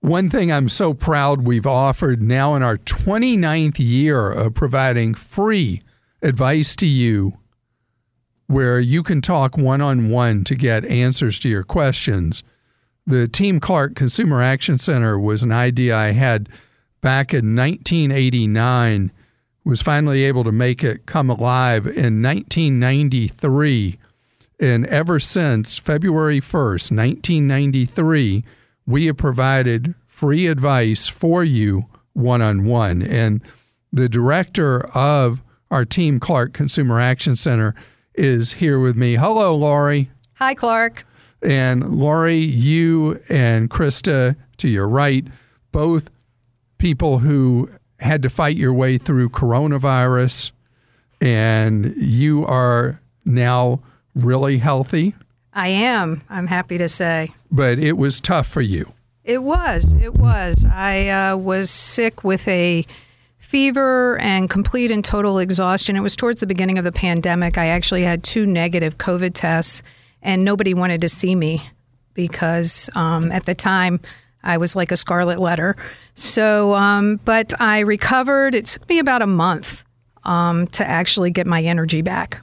One 0.00 0.30
thing 0.30 0.50
I'm 0.50 0.68
so 0.68 0.94
proud 0.94 1.42
we've 1.42 1.66
offered 1.66 2.20
now 2.20 2.56
in 2.56 2.62
our 2.64 2.76
29th 2.76 3.78
year 3.78 4.32
of 4.32 4.54
providing 4.54 5.14
free 5.14 5.80
advice 6.20 6.74
to 6.76 6.88
you 6.88 7.38
where 8.48 8.80
you 8.80 9.04
can 9.04 9.22
talk 9.22 9.56
one 9.56 9.80
on 9.80 10.10
one 10.10 10.42
to 10.44 10.56
get 10.56 10.84
answers 10.84 11.38
to 11.38 11.48
your 11.48 11.62
questions. 11.62 12.42
The 13.06 13.28
Team 13.28 13.60
Clark 13.60 13.94
Consumer 13.94 14.42
Action 14.42 14.76
Center 14.76 15.18
was 15.18 15.42
an 15.42 15.52
idea 15.52 15.96
I 15.96 16.10
had 16.10 16.48
back 17.02 17.34
in 17.34 17.54
1989, 17.54 19.12
was 19.64 19.82
finally 19.82 20.24
able 20.24 20.44
to 20.44 20.52
make 20.52 20.82
it 20.82 21.06
come 21.06 21.28
alive 21.28 21.86
in 21.86 22.22
1993. 22.22 23.98
And 24.58 24.86
ever 24.86 25.20
since 25.20 25.78
February 25.78 26.40
1st, 26.40 26.96
1993, 26.96 28.44
we 28.86 29.06
have 29.06 29.16
provided 29.16 29.94
free 30.06 30.46
advice 30.46 31.08
for 31.08 31.44
you 31.44 31.86
one 32.12 32.42
on 32.42 32.64
one. 32.64 33.02
And 33.02 33.42
the 33.92 34.08
director 34.08 34.86
of 34.96 35.42
our 35.70 35.84
Team 35.84 36.20
Clark 36.20 36.52
Consumer 36.52 37.00
Action 37.00 37.36
Center 37.36 37.74
is 38.14 38.54
here 38.54 38.78
with 38.78 38.96
me. 38.96 39.14
Hello, 39.14 39.54
Lori. 39.54 40.10
Hi, 40.34 40.54
Clark. 40.54 41.04
And 41.42 41.96
Lori, 41.96 42.38
you 42.38 43.20
and 43.28 43.70
Krista 43.70 44.36
to 44.58 44.68
your 44.68 44.88
right 44.88 45.26
both 45.72 46.10
people 46.82 47.18
who 47.18 47.70
had 48.00 48.22
to 48.22 48.28
fight 48.28 48.56
your 48.56 48.74
way 48.74 48.98
through 48.98 49.28
coronavirus, 49.28 50.50
and 51.20 51.94
you 51.96 52.44
are 52.44 53.00
now 53.24 53.80
really 54.16 54.58
healthy. 54.58 55.14
I 55.52 55.68
am. 55.68 56.22
I'm 56.28 56.48
happy 56.48 56.78
to 56.78 56.88
say. 56.88 57.30
But 57.52 57.78
it 57.78 57.92
was 57.92 58.20
tough 58.20 58.48
for 58.48 58.62
you. 58.62 58.94
It 59.22 59.44
was. 59.44 59.94
It 59.94 60.14
was. 60.14 60.66
I 60.68 61.08
uh, 61.08 61.36
was 61.36 61.70
sick 61.70 62.24
with 62.24 62.48
a 62.48 62.84
fever 63.38 64.18
and 64.18 64.50
complete 64.50 64.90
and 64.90 65.04
total 65.04 65.38
exhaustion. 65.38 65.94
It 65.94 66.00
was 66.00 66.16
towards 66.16 66.40
the 66.40 66.48
beginning 66.48 66.78
of 66.78 66.84
the 66.84 66.90
pandemic. 66.90 67.58
I 67.58 67.66
actually 67.66 68.02
had 68.02 68.24
two 68.24 68.44
negative 68.44 68.98
COVID 68.98 69.34
tests, 69.34 69.84
and 70.20 70.44
nobody 70.44 70.74
wanted 70.74 71.00
to 71.02 71.08
see 71.08 71.36
me 71.36 71.70
because 72.12 72.90
um, 72.96 73.30
at 73.30 73.46
the 73.46 73.54
time 73.54 74.00
I 74.42 74.56
was 74.56 74.74
like 74.74 74.90
a 74.90 74.96
scarlet 74.96 75.38
letter. 75.38 75.76
So, 76.14 76.74
um, 76.74 77.20
but 77.24 77.58
I 77.60 77.80
recovered. 77.80 78.54
It 78.54 78.66
took 78.66 78.88
me 78.88 78.98
about 78.98 79.22
a 79.22 79.26
month 79.26 79.84
um, 80.24 80.66
to 80.68 80.88
actually 80.88 81.30
get 81.30 81.46
my 81.46 81.62
energy 81.62 82.02
back. 82.02 82.40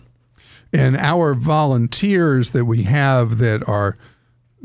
And 0.74 0.98
our 0.98 1.34
volunteers 1.34 2.52
that 2.52 2.66
we 2.66 2.84
have 2.84 3.38
that 3.40 3.68
are 3.68 3.98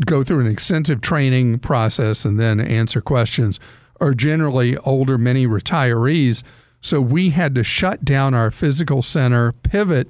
go 0.05 0.25
through 0.25 0.41
an 0.41 0.47
extensive 0.47 1.01
training 1.01 1.61
process 1.61 2.25
and 2.25 2.39
then 2.39 2.61
answer 2.61 3.01
questions 3.01 3.61
are 4.01 4.13
generally 4.13 4.77
older, 4.79 5.17
many 5.17 5.47
retirees. 5.47 6.43
So 6.81 7.01
we 7.01 7.31
had 7.31 7.55
to 7.55 7.65
shut 7.65 8.05
down 8.05 8.35
our 8.35 8.51
physical 8.51 9.03
center, 9.03 9.53
pivot 9.53 10.09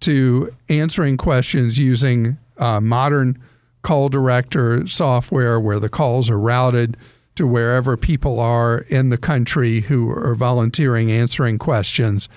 to 0.00 0.54
answering 0.68 1.16
questions 1.16 1.78
using 1.78 2.36
uh, 2.58 2.80
modern 2.80 3.40
call 3.82 4.08
director 4.08 4.86
software 4.86 5.58
where 5.58 5.80
the 5.80 5.88
calls 5.88 6.30
are 6.30 6.38
routed 6.38 6.96
to 7.36 7.46
wherever 7.46 7.96
people 7.96 8.38
are 8.38 8.78
in 8.88 9.08
the 9.08 9.18
country 9.18 9.82
who 9.82 10.10
are 10.10 10.34
volunteering 10.34 11.10
answering 11.10 11.58
questions. 11.58 12.28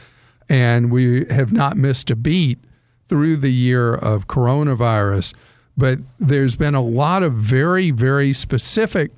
And 0.50 0.92
we 0.92 1.26
have 1.26 1.52
not 1.52 1.78
missed 1.78 2.10
a 2.10 2.16
beat 2.16 2.60
through 3.06 3.38
the 3.38 3.52
year 3.52 3.94
of 3.94 4.28
coronavirus. 4.28 5.34
But 5.78 6.00
there's 6.18 6.56
been 6.56 6.76
a 6.76 6.82
lot 6.82 7.24
of 7.24 7.34
very, 7.34 7.92
very 7.92 8.34
specific 8.34 9.12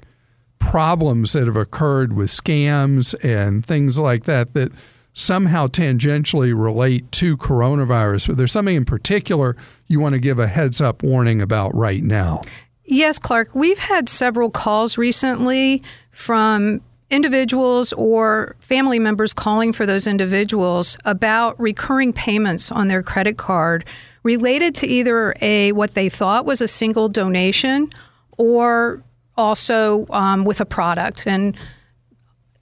problems 0.60 1.34
that 1.34 1.46
have 1.46 1.56
occurred 1.56 2.14
with 2.14 2.28
scams 2.28 3.16
and 3.24 3.66
things 3.66 3.98
like 3.98 4.26
that 4.26 4.54
that 4.54 4.72
somehow 5.14 5.68
tangentially 5.68 6.54
relate 6.56 7.12
to 7.12 7.36
coronavirus, 7.38 8.28
but 8.28 8.38
there's 8.38 8.52
something 8.52 8.76
in 8.76 8.86
particular 8.86 9.56
you 9.88 10.00
want 10.00 10.14
to 10.14 10.20
give 10.20 10.40
a 10.40 10.48
heads 10.48 10.80
up 10.80 11.04
warning 11.04 11.42
about 11.42 11.74
right 11.76 12.04
now. 12.04 12.42
Yes, 12.92 13.20
Clark. 13.20 13.54
We've 13.54 13.78
had 13.78 14.10
several 14.10 14.50
calls 14.50 14.98
recently 14.98 15.84
from 16.10 16.82
individuals 17.12 17.94
or 17.94 18.56
family 18.60 18.98
members 18.98 19.32
calling 19.32 19.74
for 19.74 19.86
those 19.86 20.08
individuals 20.08 20.98
about 21.06 21.60
recurring 21.60 22.14
payments 22.14 22.72
on 22.72 22.88
their 22.88 23.04
credit 23.04 23.38
card 23.38 23.86
related 24.24 24.74
to 24.74 24.88
either 24.88 25.36
a 25.40 25.72
what 25.74 25.92
they 25.92 26.10
thought 26.10 26.46
was 26.46 26.62
a 26.62 26.68
single 26.68 27.08
donation 27.10 27.92
or 28.40 29.04
also 29.38 30.08
um, 30.10 30.44
with 30.44 30.60
a 30.60 30.66
product 30.66 31.28
and 31.28 31.56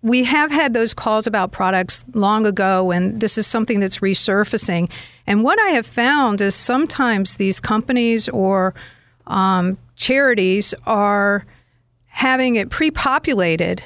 we 0.01 0.25
have 0.25 0.51
had 0.51 0.73
those 0.73 0.93
calls 0.93 1.25
about 1.25 1.51
products 1.51 2.05
long 2.13 2.45
ago, 2.45 2.91
and 2.91 3.19
this 3.19 3.37
is 3.37 3.47
something 3.47 3.79
that's 3.79 3.97
resurfacing. 3.99 4.89
And 5.25 5.43
what 5.43 5.59
I 5.59 5.69
have 5.69 5.87
found 5.87 6.39
is 6.39 6.53
sometimes 6.53 7.37
these 7.37 7.59
companies 7.59 8.29
or 8.29 8.75
um, 9.25 9.77
charities 9.97 10.73
are 10.85 11.45
having 12.05 12.55
it 12.55 12.71
pre-populated 12.71 13.83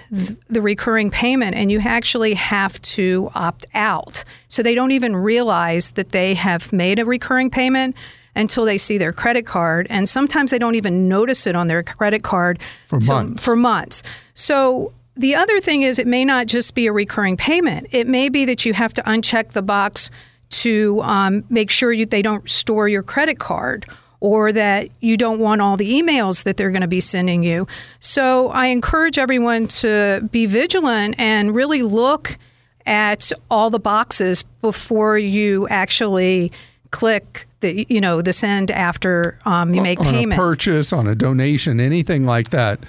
the 0.48 0.62
recurring 0.62 1.10
payment 1.10 1.54
and 1.54 1.70
you 1.70 1.82
actually 1.82 2.34
have 2.34 2.82
to 2.82 3.30
opt 3.36 3.66
out. 3.74 4.24
So 4.48 4.64
they 4.64 4.74
don't 4.74 4.92
even 4.92 5.18
realize 5.18 5.92
that 5.92 6.10
they 6.10 6.36
have 6.36 6.72
made 6.72 7.00
a 7.00 7.06
recurring 7.06 7.50
payment 7.50 7.94
until 8.34 8.64
they 8.64 8.78
see 8.78 8.98
their 8.98 9.12
credit 9.12 9.46
card 9.46 9.86
and 9.90 10.08
sometimes 10.08 10.52
they 10.52 10.60
don't 10.60 10.76
even 10.76 11.10
notice 11.10 11.46
it 11.46 11.58
on 11.58 11.68
their 11.68 11.84
credit 11.84 12.24
card 12.24 12.60
for 12.88 13.02
months. 13.02 13.44
for 13.44 13.58
months. 13.58 14.04
So 14.34 14.94
the 15.18 15.36
other 15.36 15.60
thing 15.60 15.82
is 15.82 16.00
it 16.00 16.08
may 16.08 16.24
not 16.24 16.48
just 16.48 16.74
be 16.74 16.88
a 16.88 16.94
recurring 16.94 17.36
payment. 17.36 17.88
It 17.92 18.08
may 18.08 18.30
be 18.30 18.46
that 18.46 18.66
you 18.66 18.74
have 18.74 18.94
to 18.94 19.02
uncheck 19.02 19.52
the 19.52 19.62
box 19.62 20.10
to 20.52 21.02
um, 21.04 21.44
make 21.50 21.70
sure 21.70 21.92
you, 21.92 22.06
they 22.06 22.22
don't 22.22 22.50
store 22.50 22.88
your 22.88 23.04
credit 23.04 23.40
card 23.40 23.86
or 24.22 24.54
that 24.54 24.88
you 25.02 25.18
don't 25.18 25.40
want 25.40 25.62
all 25.62 25.76
the 25.76 25.92
emails 25.92 26.44
that 26.44 26.56
they're 26.56 26.72
going 26.72 26.82
to 26.82 26.88
be 26.88 27.02
sending 27.02 27.44
you. 27.44 27.68
So 28.00 28.50
I 28.52 28.68
encourage 28.68 29.18
everyone 29.18 29.68
to 29.68 30.28
be 30.32 30.46
vigilant 30.46 31.16
and 31.18 31.54
really 31.54 31.82
look 31.82 32.38
at 32.86 33.32
all 33.50 33.70
the 33.70 33.80
boxes 33.80 34.44
before 34.62 35.18
you 35.18 35.68
actually 35.68 36.52
click 36.92 37.48
the 37.62 37.86
you 37.90 38.02
know 38.02 38.22
the 38.22 38.34
send 38.34 38.70
after 38.70 39.40
um, 39.46 39.74
you 39.74 39.82
make 39.82 40.00
on 40.00 40.14
payment. 40.14 40.34
a 40.34 40.36
purchase, 40.36 40.94
on 40.94 41.08
a 41.08 41.16
donation, 41.16 41.80
anything 41.80 42.26
like 42.26 42.50
that. 42.52 42.80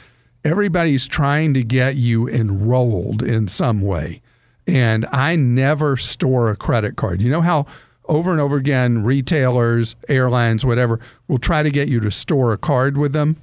Everybody's 0.45 1.07
trying 1.07 1.55
to 1.55 1.63
get 1.63 1.97
you 1.97 2.29
enrolled 2.29 3.23
in 3.23 3.47
some 3.49 3.81
way. 3.81 4.21
And 4.67 5.07
I 5.13 5.37
never 5.37 5.97
store 5.97 6.51
a 6.51 6.57
credit 6.57 6.97
card. 6.97 7.23
You 7.23 7.31
know 7.31 7.43
how 7.43 7.67
over 8.13 8.31
and 8.31 8.41
over 8.41 8.57
again, 8.57 9.03
retailers, 9.03 9.97
airlines, 10.07 10.67
whatever, 10.67 11.01
will 11.29 11.39
try 11.39 11.63
to 11.63 11.71
get 11.71 11.89
you 11.89 11.99
to 12.01 12.11
store 12.11 12.53
a 12.53 12.59
card 12.59 12.99
with 12.99 13.15
them. 13.15 13.39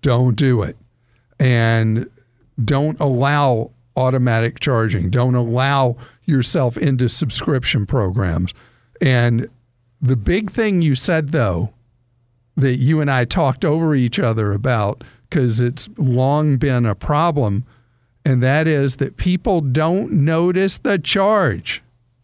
Don't 0.00 0.34
do 0.34 0.62
it. 0.62 0.78
And 1.38 2.08
don't 2.64 2.98
allow 3.00 3.72
automatic 3.96 4.60
charging. 4.60 5.10
Don't 5.10 5.34
allow 5.34 5.96
yourself 6.24 6.78
into 6.78 7.08
subscription 7.08 7.84
programs. 7.84 8.54
And 9.02 9.50
the 10.00 10.16
big 10.16 10.50
thing 10.50 10.80
you 10.80 10.94
said, 10.94 11.32
though, 11.32 11.74
that 12.56 12.76
you 12.76 13.02
and 13.02 13.10
I 13.10 13.26
talked 13.26 13.62
over 13.62 13.94
each 13.94 14.18
other 14.18 14.54
about, 14.54 15.04
because 15.28 15.60
it's 15.60 15.86
long 15.98 16.56
been 16.56 16.86
a 16.86 16.94
problem, 16.94 17.64
and 18.24 18.42
that 18.42 18.66
is 18.66 18.96
that 18.96 19.18
people 19.18 19.60
don't 19.60 20.12
notice 20.12 20.78
the 20.78 20.98
charge. 20.98 21.82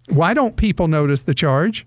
Why 0.09 0.33
don't 0.33 0.57
people 0.57 0.89
notice 0.89 1.21
the 1.21 1.35
charge? 1.35 1.87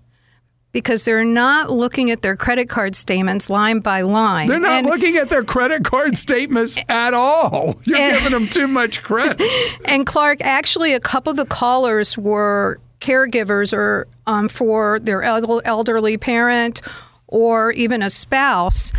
Because 0.74 1.04
they're 1.06 1.24
not 1.24 1.70
looking 1.70 2.10
at 2.10 2.20
their 2.20 2.36
credit 2.36 2.68
card 2.68 2.94
statements 2.96 3.48
line 3.48 3.78
by 3.78 4.02
line. 4.02 4.48
They're 4.48 4.58
not 4.60 4.72
And- 4.72 4.86
looking 4.86 5.16
at 5.16 5.30
their 5.30 5.44
credit 5.44 5.84
card 5.84 6.18
statements 6.18 6.76
at 6.90 7.14
all. 7.14 7.80
You're 7.84 7.96
And- 7.96 8.16
giving 8.16 8.32
them 8.32 8.46
too 8.46 8.66
much 8.68 9.02
credit. 9.02 9.40
And 9.86 10.04
Clark, 10.04 10.38
actually, 10.42 10.92
a 10.92 11.00
couple 11.00 11.30
of 11.30 11.36
the 11.36 11.46
callers 11.46 12.18
were 12.18 12.80
caregivers 13.00 13.72
or 13.72 14.06
um, 14.26 14.48
for 14.48 14.98
their 14.98 15.22
elderly 15.22 16.18
parent 16.18 16.82
or 17.28 17.70
even 17.72 18.02
a 18.02 18.10
spouse, 18.10 18.92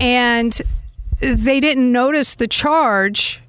and 0.00 0.60
they 1.20 1.60
didn't 1.60 1.90
notice 1.90 2.34
the 2.34 2.48
charge 2.48 3.42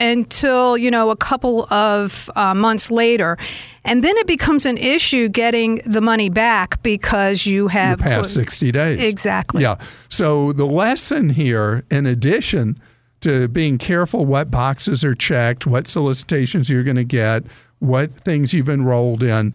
until 0.00 0.76
you 0.76 0.90
know 0.90 1.10
a 1.10 1.16
couple 1.16 1.72
of 1.72 2.30
uh, 2.36 2.54
months 2.54 2.90
later 2.90 3.36
and 3.84 4.04
then 4.04 4.16
it 4.18 4.26
becomes 4.26 4.66
an 4.66 4.76
issue 4.76 5.28
getting 5.28 5.76
the 5.86 6.00
money 6.00 6.28
back 6.28 6.82
because 6.82 7.46
you 7.46 7.68
have 7.68 8.00
Past 8.00 8.34
60 8.34 8.70
days. 8.70 9.02
exactly 9.02 9.62
Yeah. 9.62 9.76
So 10.08 10.52
the 10.52 10.66
lesson 10.66 11.30
here, 11.30 11.84
in 11.90 12.06
addition 12.06 12.78
to 13.20 13.48
being 13.48 13.78
careful 13.78 14.26
what 14.26 14.50
boxes 14.50 15.04
are 15.04 15.14
checked, 15.14 15.66
what 15.66 15.86
solicitations 15.86 16.68
you're 16.68 16.82
going 16.84 16.96
to 16.96 17.04
get, 17.04 17.44
what 17.78 18.14
things 18.14 18.52
you've 18.52 18.68
enrolled 18.68 19.22
in, 19.22 19.54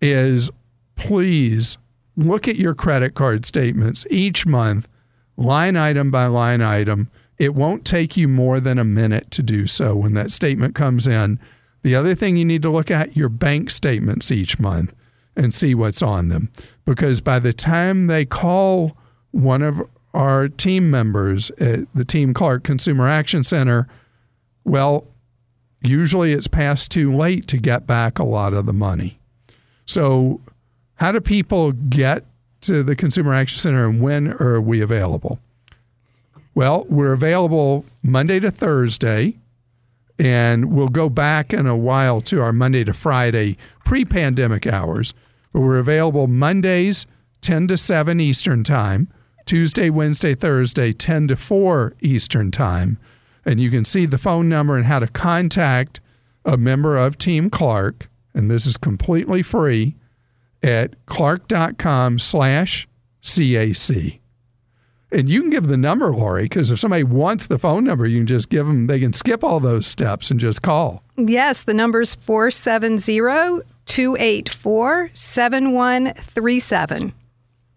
is 0.00 0.50
please 0.96 1.78
look 2.16 2.48
at 2.48 2.56
your 2.56 2.74
credit 2.74 3.14
card 3.14 3.44
statements 3.44 4.06
each 4.10 4.46
month, 4.46 4.88
line 5.36 5.76
item 5.76 6.10
by 6.10 6.26
line 6.26 6.62
item. 6.62 7.10
It 7.38 7.54
won't 7.54 7.84
take 7.84 8.16
you 8.16 8.28
more 8.28 8.60
than 8.60 8.78
a 8.78 8.84
minute 8.84 9.30
to 9.32 9.42
do 9.42 9.66
so 9.66 9.96
when 9.96 10.14
that 10.14 10.30
statement 10.30 10.74
comes 10.74 11.08
in. 11.08 11.38
The 11.82 11.94
other 11.94 12.14
thing 12.14 12.36
you 12.36 12.44
need 12.44 12.62
to 12.62 12.70
look 12.70 12.90
at 12.90 13.16
your 13.16 13.28
bank 13.28 13.70
statements 13.70 14.30
each 14.30 14.58
month 14.58 14.94
and 15.36 15.52
see 15.52 15.74
what's 15.74 16.02
on 16.02 16.28
them 16.28 16.50
because 16.84 17.20
by 17.20 17.38
the 17.38 17.52
time 17.52 18.06
they 18.06 18.24
call 18.24 18.96
one 19.32 19.62
of 19.62 19.82
our 20.14 20.48
team 20.48 20.90
members 20.90 21.50
at 21.52 21.92
the 21.92 22.04
Team 22.04 22.32
Clark 22.32 22.62
Consumer 22.62 23.08
Action 23.08 23.42
Center, 23.42 23.88
well, 24.64 25.06
usually 25.82 26.32
it's 26.32 26.46
past 26.46 26.90
too 26.92 27.12
late 27.12 27.46
to 27.48 27.58
get 27.58 27.86
back 27.86 28.18
a 28.18 28.24
lot 28.24 28.54
of 28.54 28.66
the 28.66 28.72
money. 28.72 29.18
So, 29.86 30.40
how 30.96 31.10
do 31.10 31.20
people 31.20 31.72
get 31.72 32.24
to 32.62 32.82
the 32.82 32.94
Consumer 32.94 33.34
Action 33.34 33.58
Center 33.58 33.86
and 33.86 34.00
when 34.00 34.32
are 34.34 34.60
we 34.60 34.80
available? 34.80 35.40
Well, 36.54 36.86
we're 36.88 37.12
available 37.12 37.84
Monday 38.00 38.38
to 38.38 38.50
Thursday, 38.50 39.38
and 40.20 40.72
we'll 40.72 40.88
go 40.88 41.08
back 41.08 41.52
in 41.52 41.66
a 41.66 41.76
while 41.76 42.20
to 42.22 42.40
our 42.40 42.52
Monday 42.52 42.84
to 42.84 42.92
Friday 42.92 43.56
pre 43.84 44.04
pandemic 44.04 44.64
hours. 44.64 45.14
But 45.52 45.62
we're 45.62 45.78
available 45.78 46.28
Mondays, 46.28 47.06
10 47.40 47.68
to 47.68 47.76
7 47.76 48.20
Eastern 48.20 48.62
Time, 48.62 49.08
Tuesday, 49.46 49.90
Wednesday, 49.90 50.34
Thursday, 50.34 50.92
10 50.92 51.28
to 51.28 51.36
4 51.36 51.94
Eastern 52.00 52.52
Time. 52.52 52.98
And 53.44 53.58
you 53.58 53.70
can 53.70 53.84
see 53.84 54.06
the 54.06 54.18
phone 54.18 54.48
number 54.48 54.76
and 54.76 54.86
how 54.86 55.00
to 55.00 55.08
contact 55.08 56.00
a 56.44 56.56
member 56.56 56.96
of 56.96 57.18
Team 57.18 57.50
Clark, 57.50 58.08
and 58.32 58.50
this 58.50 58.64
is 58.64 58.76
completely 58.76 59.42
free 59.42 59.96
at 60.62 60.94
clark.com 61.06 62.18
slash 62.18 62.86
CAC. 63.22 64.20
And 65.14 65.30
you 65.30 65.40
can 65.42 65.50
give 65.50 65.68
the 65.68 65.76
number, 65.76 66.12
Lori, 66.12 66.42
because 66.42 66.72
if 66.72 66.80
somebody 66.80 67.04
wants 67.04 67.46
the 67.46 67.56
phone 67.56 67.84
number, 67.84 68.04
you 68.04 68.18
can 68.18 68.26
just 68.26 68.48
give 68.48 68.66
them, 68.66 68.88
they 68.88 68.98
can 68.98 69.12
skip 69.12 69.44
all 69.44 69.60
those 69.60 69.86
steps 69.86 70.28
and 70.28 70.40
just 70.40 70.60
call. 70.60 71.04
Yes, 71.16 71.62
the 71.62 71.72
number's 71.72 72.16
470 72.16 73.62
284 73.86 75.10
7137. 75.12 77.12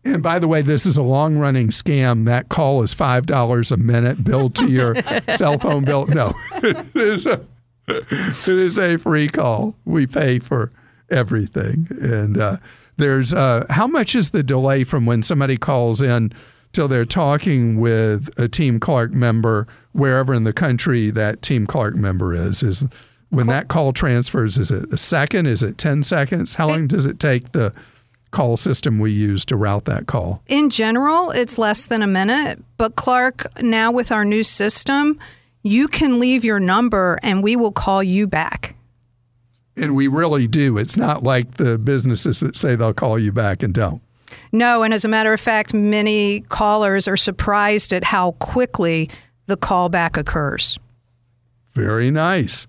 And 0.04 0.24
by 0.24 0.40
the 0.40 0.48
way, 0.48 0.64
this 0.64 0.88
is 0.88 0.98
a 0.98 1.04
long 1.04 1.38
running 1.38 1.68
scam. 1.68 2.26
That 2.26 2.50
call 2.50 2.82
is 2.82 2.96
$5 2.96 3.72
a 3.72 3.78
minute 3.78 4.24
billed 4.24 4.56
to 4.56 4.68
your 4.68 4.96
cell 5.30 5.60
phone 5.60 5.86
bill. 5.86 6.08
No, 6.08 6.34
it 6.56 6.96
is, 6.96 7.28
a, 7.28 7.46
it 7.88 8.48
is 8.48 8.80
a 8.80 8.98
free 8.98 9.28
call. 9.28 9.76
We 9.86 10.08
pay 10.08 10.40
for 10.40 10.72
everything. 11.12 11.88
And 12.02 12.40
uh, 12.40 12.58
there's 12.96 13.32
uh, 13.32 13.68
how 13.70 13.86
much 13.86 14.16
is 14.16 14.32
the 14.32 14.42
delay 14.42 14.84
from 14.84 15.06
when 15.06 15.22
somebody 15.22 15.58
calls 15.58 16.02
in 16.02 16.34
till 16.78 16.88
they're 16.88 17.06
talking 17.06 17.80
with 17.80 18.30
a 18.38 18.48
Team 18.48 18.80
Clark 18.80 19.12
member 19.12 19.66
wherever 19.94 20.32
in 20.32 20.44
the 20.44 20.54
country 20.54 21.10
that 21.10 21.42
Team 21.42 21.66
Clark 21.66 21.96
member 21.96 22.36
is? 22.36 22.62
Is 22.62 22.88
when 23.30 23.48
that 23.48 23.68
call 23.68 23.92
transfers, 23.94 24.60
is 24.60 24.70
it 24.70 24.94
a 24.94 24.98
second? 24.98 25.48
Is 25.48 25.64
it 25.64 25.80
10 25.80 26.04
seconds? 26.04 26.54
How 26.54 26.68
long 26.68 26.86
does 26.86 27.08
it 27.08 27.20
take 27.20 27.52
the 27.54 27.74
call 28.30 28.58
system 28.58 29.00
we 29.00 29.10
use 29.10 29.44
to 29.46 29.56
route 29.56 29.86
that 29.86 30.06
call? 30.06 30.44
In 30.46 30.70
general, 30.70 31.32
it's 31.32 31.58
less 31.58 31.88
than 31.88 32.04
a 32.04 32.08
minute, 32.08 32.64
but 32.78 32.96
Clark, 32.96 33.48
now 33.60 33.92
with 33.92 34.12
our 34.12 34.24
new 34.24 34.44
system, 34.44 35.18
you 35.64 35.88
can 35.88 36.20
leave 36.20 36.46
your 36.46 36.60
number 36.60 37.18
and 37.24 37.42
we 37.42 37.56
will 37.56 37.72
call 37.72 38.04
you 38.04 38.28
back. 38.28 38.76
And 39.76 39.96
we 39.96 40.08
really 40.08 40.48
do. 40.48 40.78
It's 40.78 40.96
not 40.96 41.24
like 41.24 41.56
the 41.56 41.80
businesses 41.80 42.40
that 42.42 42.56
say 42.56 42.76
they'll 42.76 42.94
call 42.94 43.18
you 43.18 43.32
back 43.32 43.64
and 43.64 43.74
don't. 43.74 44.04
No, 44.52 44.84
and 44.84 44.94
as 44.94 45.06
a 45.06 45.08
matter 45.08 45.34
of 45.34 45.40
fact, 45.40 45.74
many 45.74 46.42
callers 46.42 47.08
are 47.08 47.18
surprised 47.18 47.94
at 47.94 48.04
how 48.04 48.32
quickly 48.34 49.10
the 49.48 49.58
callback 49.58 50.18
occurs. 50.18 50.78
Very 51.74 52.12
nice. 52.12 52.68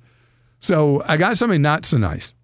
So 0.60 1.02
I 1.06 1.16
got 1.16 1.36
something 1.38 1.62
not 1.62 1.84
so 1.84 1.98
nice. 1.98 2.34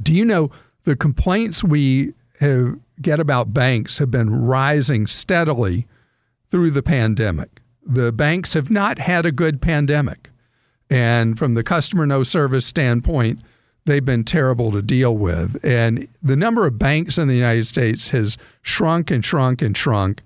Do 0.00 0.14
you 0.14 0.24
know 0.24 0.50
the 0.84 0.96
complaints 0.96 1.64
we 1.64 2.14
have, 2.40 2.78
get 3.02 3.20
about 3.20 3.52
banks 3.52 3.98
have 3.98 4.10
been 4.10 4.44
rising 4.44 5.06
steadily 5.06 5.86
through 6.48 6.70
the 6.70 6.82
pandemic? 6.82 7.60
The 7.84 8.12
banks 8.12 8.54
have 8.54 8.70
not 8.70 8.98
had 8.98 9.26
a 9.26 9.32
good 9.32 9.60
pandemic. 9.60 10.30
And 10.88 11.38
from 11.38 11.54
the 11.54 11.62
customer 11.62 12.06
no 12.06 12.22
service 12.22 12.66
standpoint, 12.66 13.40
they've 13.84 14.04
been 14.04 14.24
terrible 14.24 14.70
to 14.72 14.82
deal 14.82 15.16
with. 15.16 15.62
And 15.64 16.08
the 16.22 16.36
number 16.36 16.66
of 16.66 16.78
banks 16.78 17.18
in 17.18 17.28
the 17.28 17.34
United 17.34 17.66
States 17.66 18.10
has 18.10 18.38
shrunk 18.62 19.10
and 19.10 19.24
shrunk 19.24 19.62
and 19.62 19.76
shrunk. 19.76 20.22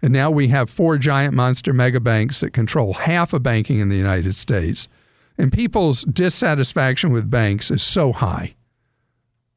And 0.00 0.12
now 0.12 0.30
we 0.30 0.48
have 0.48 0.70
four 0.70 0.98
giant 0.98 1.34
monster 1.34 1.72
mega 1.72 2.00
banks 2.00 2.40
that 2.40 2.52
control 2.52 2.94
half 2.94 3.32
of 3.32 3.42
banking 3.42 3.80
in 3.80 3.88
the 3.88 3.96
United 3.96 4.34
States. 4.34 4.88
And 5.36 5.52
people's 5.52 6.02
dissatisfaction 6.04 7.10
with 7.10 7.30
banks 7.30 7.70
is 7.70 7.82
so 7.82 8.12
high. 8.12 8.54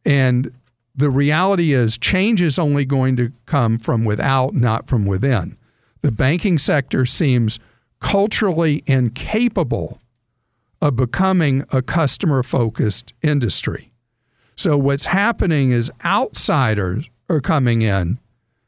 And 0.05 0.51
the 0.95 1.09
reality 1.09 1.73
is, 1.73 1.97
change 1.97 2.41
is 2.41 2.59
only 2.59 2.85
going 2.85 3.15
to 3.17 3.31
come 3.45 3.77
from 3.79 4.03
without, 4.03 4.53
not 4.53 4.87
from 4.87 5.05
within. 5.05 5.57
The 6.01 6.11
banking 6.11 6.57
sector 6.57 7.05
seems 7.05 7.59
culturally 7.99 8.83
incapable 8.87 10.00
of 10.81 10.95
becoming 10.95 11.63
a 11.71 11.81
customer 11.81 12.43
focused 12.43 13.13
industry. 13.21 13.91
So, 14.55 14.77
what's 14.77 15.05
happening 15.05 15.71
is 15.71 15.91
outsiders 16.03 17.09
are 17.29 17.41
coming 17.41 17.81
in 17.81 18.19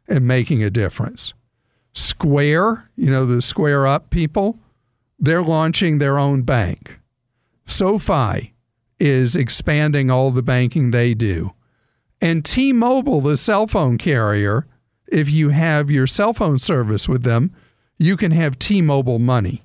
and 0.08 0.28
making 0.28 0.63
a 0.63 0.69
difference. 0.69 1.34
Square, 1.93 2.89
you 2.95 3.12
know, 3.12 3.26
the 3.26 3.41
Square 3.41 3.88
Up 3.88 4.10
people, 4.10 4.60
they're 5.19 5.43
launching 5.43 5.97
their 5.97 6.17
own 6.17 6.41
bank. 6.41 6.99
SoFi 7.65 8.54
is 8.99 9.36
expanding 9.36 10.10
all 10.10 10.32
the 10.32 10.41
banking 10.41 10.91
they 10.91 11.13
do. 11.13 11.52
And 12.21 12.45
T 12.45 12.73
Mobile, 12.73 13.21
the 13.21 13.38
cell 13.38 13.67
phone 13.67 13.97
carrier, 13.97 14.65
if 15.08 15.30
you 15.30 15.49
have 15.49 15.91
your 15.91 16.08
cell 16.08 16.34
phone 16.34 16.58
service 16.58 17.08
with 17.08 17.23
them, 17.23 17.54
you 17.97 18.17
can 18.17 18.32
have 18.32 18.58
T 18.58 18.82
Mobile 18.82 19.19
money. 19.19 19.63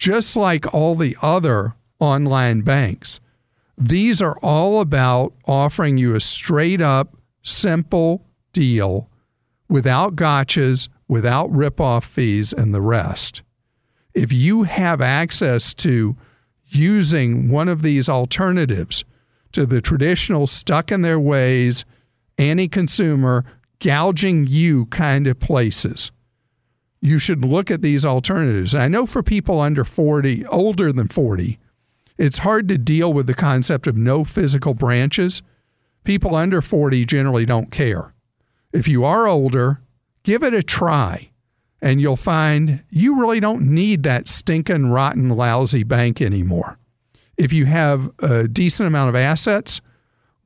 Just 0.00 0.34
like 0.34 0.72
all 0.72 0.94
the 0.94 1.14
other 1.20 1.74
online 1.98 2.62
banks, 2.62 3.20
these 3.76 4.22
are 4.22 4.38
all 4.38 4.80
about 4.80 5.34
offering 5.46 5.98
you 5.98 6.14
a 6.14 6.20
straight 6.20 6.80
up, 6.80 7.18
simple 7.42 8.26
deal 8.54 9.10
without 9.68 10.16
gotchas, 10.16 10.88
without 11.06 11.50
rip-off 11.50 12.06
fees, 12.06 12.54
and 12.54 12.72
the 12.72 12.80
rest. 12.80 13.42
If 14.14 14.32
you 14.32 14.62
have 14.62 15.02
access 15.02 15.74
to 15.74 16.16
using 16.64 17.50
one 17.50 17.68
of 17.68 17.82
these 17.82 18.08
alternatives 18.08 19.04
to 19.52 19.66
the 19.66 19.82
traditional 19.82 20.46
stuck 20.46 20.90
in 20.90 21.02
their 21.02 21.20
ways, 21.20 21.84
anti 22.38 22.68
consumer, 22.68 23.44
gouging 23.80 24.46
you 24.46 24.86
kind 24.86 25.26
of 25.26 25.38
places. 25.38 26.10
You 27.00 27.18
should 27.18 27.44
look 27.44 27.70
at 27.70 27.82
these 27.82 28.04
alternatives. 28.04 28.74
I 28.74 28.88
know 28.88 29.06
for 29.06 29.22
people 29.22 29.60
under 29.60 29.84
40, 29.84 30.46
older 30.46 30.92
than 30.92 31.08
40, 31.08 31.58
it's 32.18 32.38
hard 32.38 32.68
to 32.68 32.76
deal 32.76 33.12
with 33.12 33.26
the 33.26 33.34
concept 33.34 33.86
of 33.86 33.96
no 33.96 34.24
physical 34.24 34.74
branches. 34.74 35.42
People 36.04 36.34
under 36.34 36.60
40 36.60 37.06
generally 37.06 37.46
don't 37.46 37.70
care. 37.70 38.12
If 38.72 38.86
you 38.86 39.04
are 39.04 39.26
older, 39.26 39.80
give 40.22 40.42
it 40.42 40.52
a 40.52 40.62
try 40.62 41.30
and 41.82 42.00
you'll 42.00 42.16
find 42.16 42.84
you 42.90 43.18
really 43.18 43.40
don't 43.40 43.62
need 43.62 44.02
that 44.02 44.28
stinking, 44.28 44.90
rotten, 44.90 45.30
lousy 45.30 45.82
bank 45.82 46.20
anymore. 46.20 46.78
If 47.36 47.52
you 47.52 47.66
have 47.66 48.10
a 48.18 48.46
decent 48.46 48.86
amount 48.86 49.08
of 49.08 49.16
assets, 49.16 49.80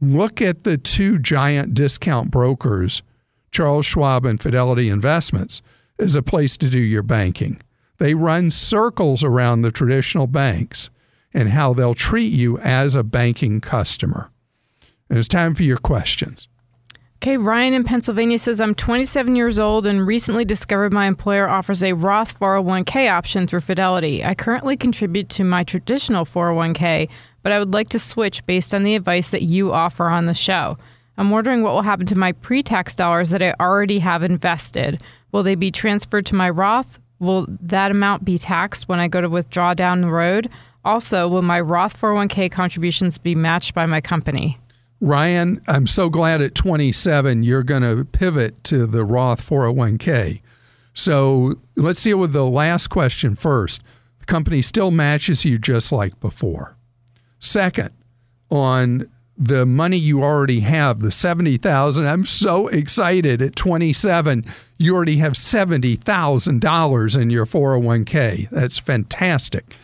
look 0.01 0.41
at 0.41 0.65
the 0.65 0.79
two 0.79 1.19
giant 1.19 1.75
discount 1.75 2.31
brokers, 2.31 3.03
Charles 3.51 3.87
Schwab 3.87 4.25
and 4.25 4.41
Fidelity 4.41 4.89
Investments, 4.89 5.61
as 5.99 6.17
a 6.17 6.23
place 6.23 6.57
to 6.59 6.71
do 6.71 6.79
your 6.79 7.03
banking. 7.03 7.61
They 7.99 8.15
run 8.15 8.51
circles 8.51 9.23
around 9.23 9.63
the 9.63 9.71
traditional 9.71 10.27
banks 10.27 10.91
and 11.33 11.51
how 11.51 11.75
they'll 11.75 11.95
treat 11.95 12.33
you 12.33 12.59
as 12.59 12.95
a 12.95 13.03
banking 13.03 13.61
customer. 13.61 14.31
And 15.09 15.19
it's 15.19 15.29
time 15.29 15.55
for 15.55 15.63
your 15.63 15.79
questions. 15.79 16.49
Okay, 17.25 17.39
Ryan 17.39 17.73
in 17.73 17.85
Pennsylvania 17.85 18.39
says 18.39 18.61
I'm 18.61 18.75
27 18.75 19.35
years 19.35 19.59
old 19.59 19.87
and 19.87 20.07
recently 20.07 20.45
discovered 20.45 20.93
my 20.93 21.07
employer 21.07 21.49
offers 21.49 21.83
a 21.83 21.95
Roth 21.95 22.39
401k 22.39 23.11
option 23.11 23.47
through 23.47 23.63
Fidelity. 23.63 24.23
I 24.23 24.35
currently 24.35 24.77
contribute 24.77 25.31
to 25.31 25.45
my 25.45 25.63
traditional 25.63 26.27
401k, 26.27 27.09
but 27.43 27.53
I 27.53 27.59
would 27.59 27.73
like 27.73 27.89
to 27.91 27.99
switch 27.99 28.45
based 28.45 28.75
on 28.75 28.83
the 28.83 28.95
advice 28.95 29.31
that 29.31 29.43
you 29.43 29.73
offer 29.73 30.11
on 30.11 30.27
the 30.27 30.35
show. 30.35 30.77
I'm 31.17 31.31
wondering 31.31 31.63
what 31.63 31.73
will 31.73 31.83
happen 31.83 32.07
to 32.07 32.19
my 32.19 32.33
pre 32.33 32.63
tax 32.63 32.95
dollars 32.95 33.31
that 33.31 33.43
I 33.43 33.55
already 33.59 34.01
have 34.01 34.23
invested. 34.23 35.01
Will 35.35 35.43
they 35.43 35.57
be 35.57 35.73
transferred 35.73 36.27
to 36.27 36.37
my 36.37 36.49
Roth? 36.49 37.01
Will 37.19 37.47
that 37.49 37.91
amount 37.91 38.25
be 38.25 38.39
taxed 38.39 38.89
when 38.89 39.01
I 39.01 39.09
go 39.09 39.21
to 39.21 39.29
withdraw 39.29 39.75
down 39.75 40.01
the 40.01 40.09
road? 40.09 40.49
Also, 40.85 41.27
will 41.27 41.43
my 41.43 41.61
Roth 41.61 42.01
401k 42.01 42.53
contributions 42.53 43.19
be 43.19 43.35
matched 43.35 43.75
by 43.75 43.85
my 43.85 44.01
company? 44.01 44.61
Ryan, 45.01 45.61
I'm 45.67 45.89
so 45.89 46.09
glad 46.09 46.41
at 46.41 46.55
27 46.55 47.43
you're 47.43 47.65
going 47.65 47.83
to 47.83 48.05
pivot 48.05 48.63
to 48.63 48.87
the 48.87 49.05
Roth 49.05 49.45
401k. 49.45 50.41
So 50.93 51.55
let's 51.75 52.05
deal 52.05 52.19
with 52.19 52.33
the 52.33 52.47
last 52.47 52.87
question 52.87 53.35
first. 53.35 53.83
The 54.21 54.27
company 54.27 54.63
still 54.63 54.93
matches 54.93 55.45
you 55.45 55.59
just 55.59 55.91
like 55.91 56.21
before. 56.21 56.77
Second, 57.41 57.91
on 58.51 59.11
the 59.37 59.67
money 59.67 59.97
you 59.97 60.23
already 60.23 60.61
have, 60.61 61.01
the 61.01 61.11
70,000, 61.11 62.07
I'm 62.07 62.25
so 62.25 62.69
excited 62.69 63.43
at 63.43 63.57
27 63.57 64.45
you 64.79 64.95
already 64.95 65.17
have 65.17 65.33
$70,000 65.33 67.21
in 67.21 67.31
your 67.31 67.47
401k. 67.47 68.49
That's 68.51 68.79
fantastic. 68.79 69.75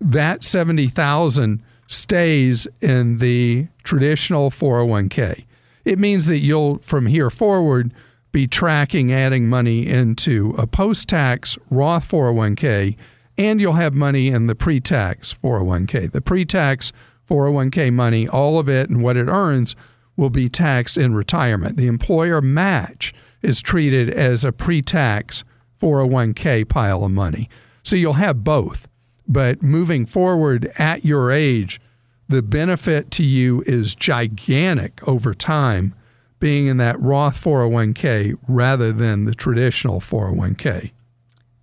That 0.00 0.42
70,000 0.42 1.62
stays 1.86 2.66
in 2.80 3.18
the 3.18 3.68
traditional 3.84 4.50
401k. 4.50 5.44
It 5.84 5.98
means 5.98 6.26
that 6.26 6.38
you'll, 6.38 6.78
from 6.78 7.06
here 7.06 7.30
forward, 7.30 7.92
be 8.32 8.46
tracking 8.46 9.12
adding 9.12 9.48
money 9.48 9.86
into 9.86 10.54
a 10.58 10.66
post 10.66 11.08
tax 11.08 11.56
Roth 11.70 12.10
401k, 12.10 12.96
and 13.38 13.60
you'll 13.60 13.74
have 13.74 13.94
money 13.94 14.28
in 14.28 14.46
the 14.46 14.54
pre 14.54 14.80
tax 14.80 15.32
401k. 15.32 16.10
The 16.10 16.20
pre 16.20 16.44
tax 16.44 16.92
401k 17.28 17.92
money, 17.92 18.28
all 18.28 18.58
of 18.58 18.68
it 18.68 18.88
and 18.90 19.02
what 19.02 19.16
it 19.16 19.28
earns, 19.28 19.74
will 20.16 20.30
be 20.30 20.48
taxed 20.48 20.96
in 20.96 21.14
retirement. 21.14 21.76
The 21.76 21.86
employer 21.86 22.40
match 22.40 23.12
is 23.42 23.60
treated 23.60 24.10
as 24.10 24.44
a 24.44 24.52
pre 24.52 24.82
tax 24.82 25.44
401k 25.80 26.68
pile 26.68 27.04
of 27.04 27.10
money. 27.10 27.48
So 27.82 27.96
you'll 27.96 28.14
have 28.14 28.44
both. 28.44 28.88
But 29.26 29.62
moving 29.62 30.06
forward 30.06 30.70
at 30.78 31.04
your 31.04 31.30
age, 31.30 31.80
the 32.28 32.42
benefit 32.42 33.10
to 33.12 33.22
you 33.22 33.62
is 33.66 33.94
gigantic 33.94 35.06
over 35.06 35.34
time 35.34 35.94
being 36.40 36.66
in 36.66 36.76
that 36.78 37.00
Roth 37.00 37.42
401k 37.42 38.36
rather 38.48 38.92
than 38.92 39.24
the 39.24 39.34
traditional 39.34 40.00
401k. 40.00 40.90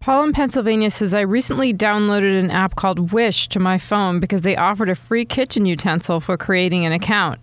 Paul 0.01 0.23
in 0.23 0.33
Pennsylvania 0.33 0.89
says 0.89 1.13
I 1.13 1.21
recently 1.21 1.75
downloaded 1.75 2.39
an 2.39 2.49
app 2.49 2.75
called 2.75 3.13
Wish 3.13 3.47
to 3.49 3.59
my 3.59 3.77
phone 3.77 4.19
because 4.19 4.41
they 4.41 4.55
offered 4.55 4.89
a 4.89 4.95
free 4.95 5.25
kitchen 5.25 5.67
utensil 5.67 6.19
for 6.19 6.37
creating 6.37 6.87
an 6.87 6.91
account. 6.91 7.39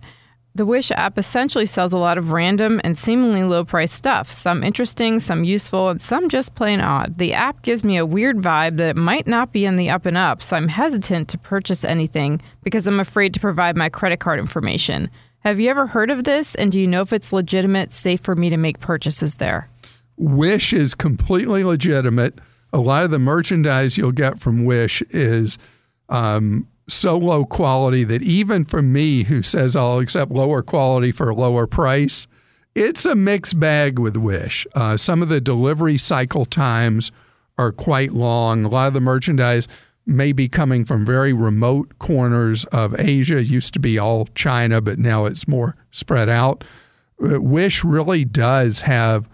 The 0.55 0.65
Wish 0.65 0.91
app 0.91 1.17
essentially 1.17 1.65
sells 1.65 1.93
a 1.93 1.97
lot 1.97 2.17
of 2.17 2.31
random 2.33 2.81
and 2.83 2.97
seemingly 2.97 3.43
low 3.43 3.63
priced 3.63 3.95
stuff, 3.95 4.29
some 4.29 4.61
interesting, 4.61 5.21
some 5.21 5.45
useful, 5.45 5.87
and 5.87 6.01
some 6.01 6.27
just 6.27 6.53
plain 6.55 6.81
odd. 6.81 7.17
The 7.17 7.33
app 7.33 7.61
gives 7.61 7.85
me 7.85 7.95
a 7.95 8.05
weird 8.05 8.39
vibe 8.39 8.75
that 8.75 8.89
it 8.89 8.97
might 8.97 9.25
not 9.25 9.53
be 9.53 9.65
in 9.65 9.77
the 9.77 9.89
up 9.89 10.05
and 10.05 10.17
up, 10.17 10.43
so 10.43 10.57
I'm 10.57 10.67
hesitant 10.67 11.29
to 11.29 11.37
purchase 11.37 11.85
anything 11.85 12.41
because 12.61 12.87
I'm 12.87 12.99
afraid 12.99 13.33
to 13.35 13.39
provide 13.39 13.77
my 13.77 13.87
credit 13.87 14.19
card 14.19 14.37
information. 14.37 15.09
Have 15.45 15.61
you 15.61 15.69
ever 15.69 15.87
heard 15.87 16.11
of 16.11 16.25
this, 16.25 16.55
and 16.55 16.73
do 16.73 16.81
you 16.81 16.87
know 16.87 17.03
if 17.03 17.13
it's 17.13 17.31
legitimate, 17.31 17.93
safe 17.93 18.19
for 18.19 18.35
me 18.35 18.49
to 18.49 18.57
make 18.57 18.81
purchases 18.81 19.35
there? 19.35 19.69
Wish 20.17 20.73
is 20.73 20.93
completely 20.93 21.63
legitimate. 21.63 22.37
A 22.71 22.79
lot 22.79 23.03
of 23.03 23.11
the 23.11 23.19
merchandise 23.19 23.97
you'll 23.97 24.11
get 24.11 24.39
from 24.39 24.65
Wish 24.65 25.01
is 25.09 25.57
um, 26.07 26.67
so 26.87 27.17
low 27.17 27.45
quality 27.45 28.03
that 28.03 28.21
even 28.21 28.65
for 28.65 28.81
me, 28.81 29.23
who 29.23 29.41
says 29.41 29.75
I'll 29.75 29.99
accept 29.99 30.31
lower 30.31 30.61
quality 30.61 31.11
for 31.11 31.29
a 31.29 31.35
lower 31.35 31.67
price, 31.67 32.27
it's 32.75 33.05
a 33.05 33.15
mixed 33.15 33.59
bag 33.59 33.99
with 33.99 34.17
Wish. 34.17 34.67
Uh, 34.75 34.97
some 34.97 35.21
of 35.21 35.29
the 35.29 35.41
delivery 35.41 35.97
cycle 35.97 36.45
times 36.45 37.11
are 37.57 37.71
quite 37.71 38.13
long. 38.13 38.65
A 38.65 38.69
lot 38.69 38.87
of 38.87 38.93
the 38.93 39.01
merchandise 39.01 39.67
may 40.05 40.31
be 40.31 40.47
coming 40.47 40.85
from 40.85 41.05
very 41.05 41.33
remote 41.33 41.99
corners 41.99 42.65
of 42.65 42.99
Asia. 42.99 43.37
It 43.37 43.47
used 43.47 43.73
to 43.73 43.79
be 43.79 43.99
all 43.99 44.25
China, 44.33 44.81
but 44.81 44.97
now 44.97 45.25
it's 45.25 45.47
more 45.47 45.75
spread 45.91 46.29
out. 46.29 46.63
Uh, 47.23 47.41
Wish 47.41 47.83
really 47.83 48.25
does 48.25 48.81
have 48.81 49.29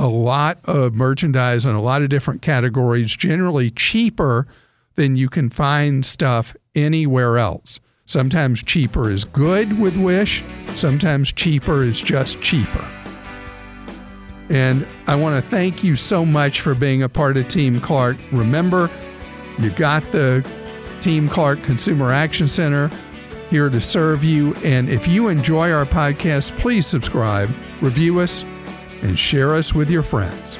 a 0.00 0.08
lot 0.08 0.58
of 0.64 0.94
merchandise 0.94 1.66
in 1.66 1.74
a 1.74 1.80
lot 1.80 2.00
of 2.00 2.08
different 2.08 2.40
categories, 2.40 3.14
generally 3.14 3.70
cheaper 3.70 4.46
than 4.94 5.14
you 5.14 5.28
can 5.28 5.50
find 5.50 6.06
stuff 6.06 6.56
anywhere 6.74 7.36
else. 7.36 7.80
Sometimes 8.06 8.62
cheaper 8.62 9.10
is 9.10 9.26
good 9.26 9.78
with 9.78 9.98
Wish, 9.98 10.42
sometimes 10.74 11.32
cheaper 11.32 11.84
is 11.84 12.00
just 12.00 12.40
cheaper. 12.40 12.82
And 14.48 14.88
I 15.06 15.16
want 15.16 15.44
to 15.44 15.50
thank 15.50 15.84
you 15.84 15.96
so 15.96 16.24
much 16.24 16.62
for 16.62 16.74
being 16.74 17.02
a 17.02 17.08
part 17.08 17.36
of 17.36 17.46
Team 17.48 17.78
Clark. 17.78 18.16
Remember, 18.32 18.88
you 19.58 19.68
got 19.68 20.02
the 20.12 20.44
Team 21.02 21.28
Clark 21.28 21.62
Consumer 21.62 22.10
Action 22.10 22.48
Center 22.48 22.90
here 23.50 23.68
to 23.68 23.82
serve 23.82 24.24
you. 24.24 24.54
And 24.64 24.88
if 24.88 25.06
you 25.06 25.28
enjoy 25.28 25.70
our 25.72 25.84
podcast, 25.84 26.58
please 26.58 26.86
subscribe, 26.86 27.50
review 27.82 28.20
us, 28.20 28.44
and 29.02 29.18
share 29.18 29.54
us 29.54 29.74
with 29.74 29.90
your 29.90 30.02
friends. 30.02 30.58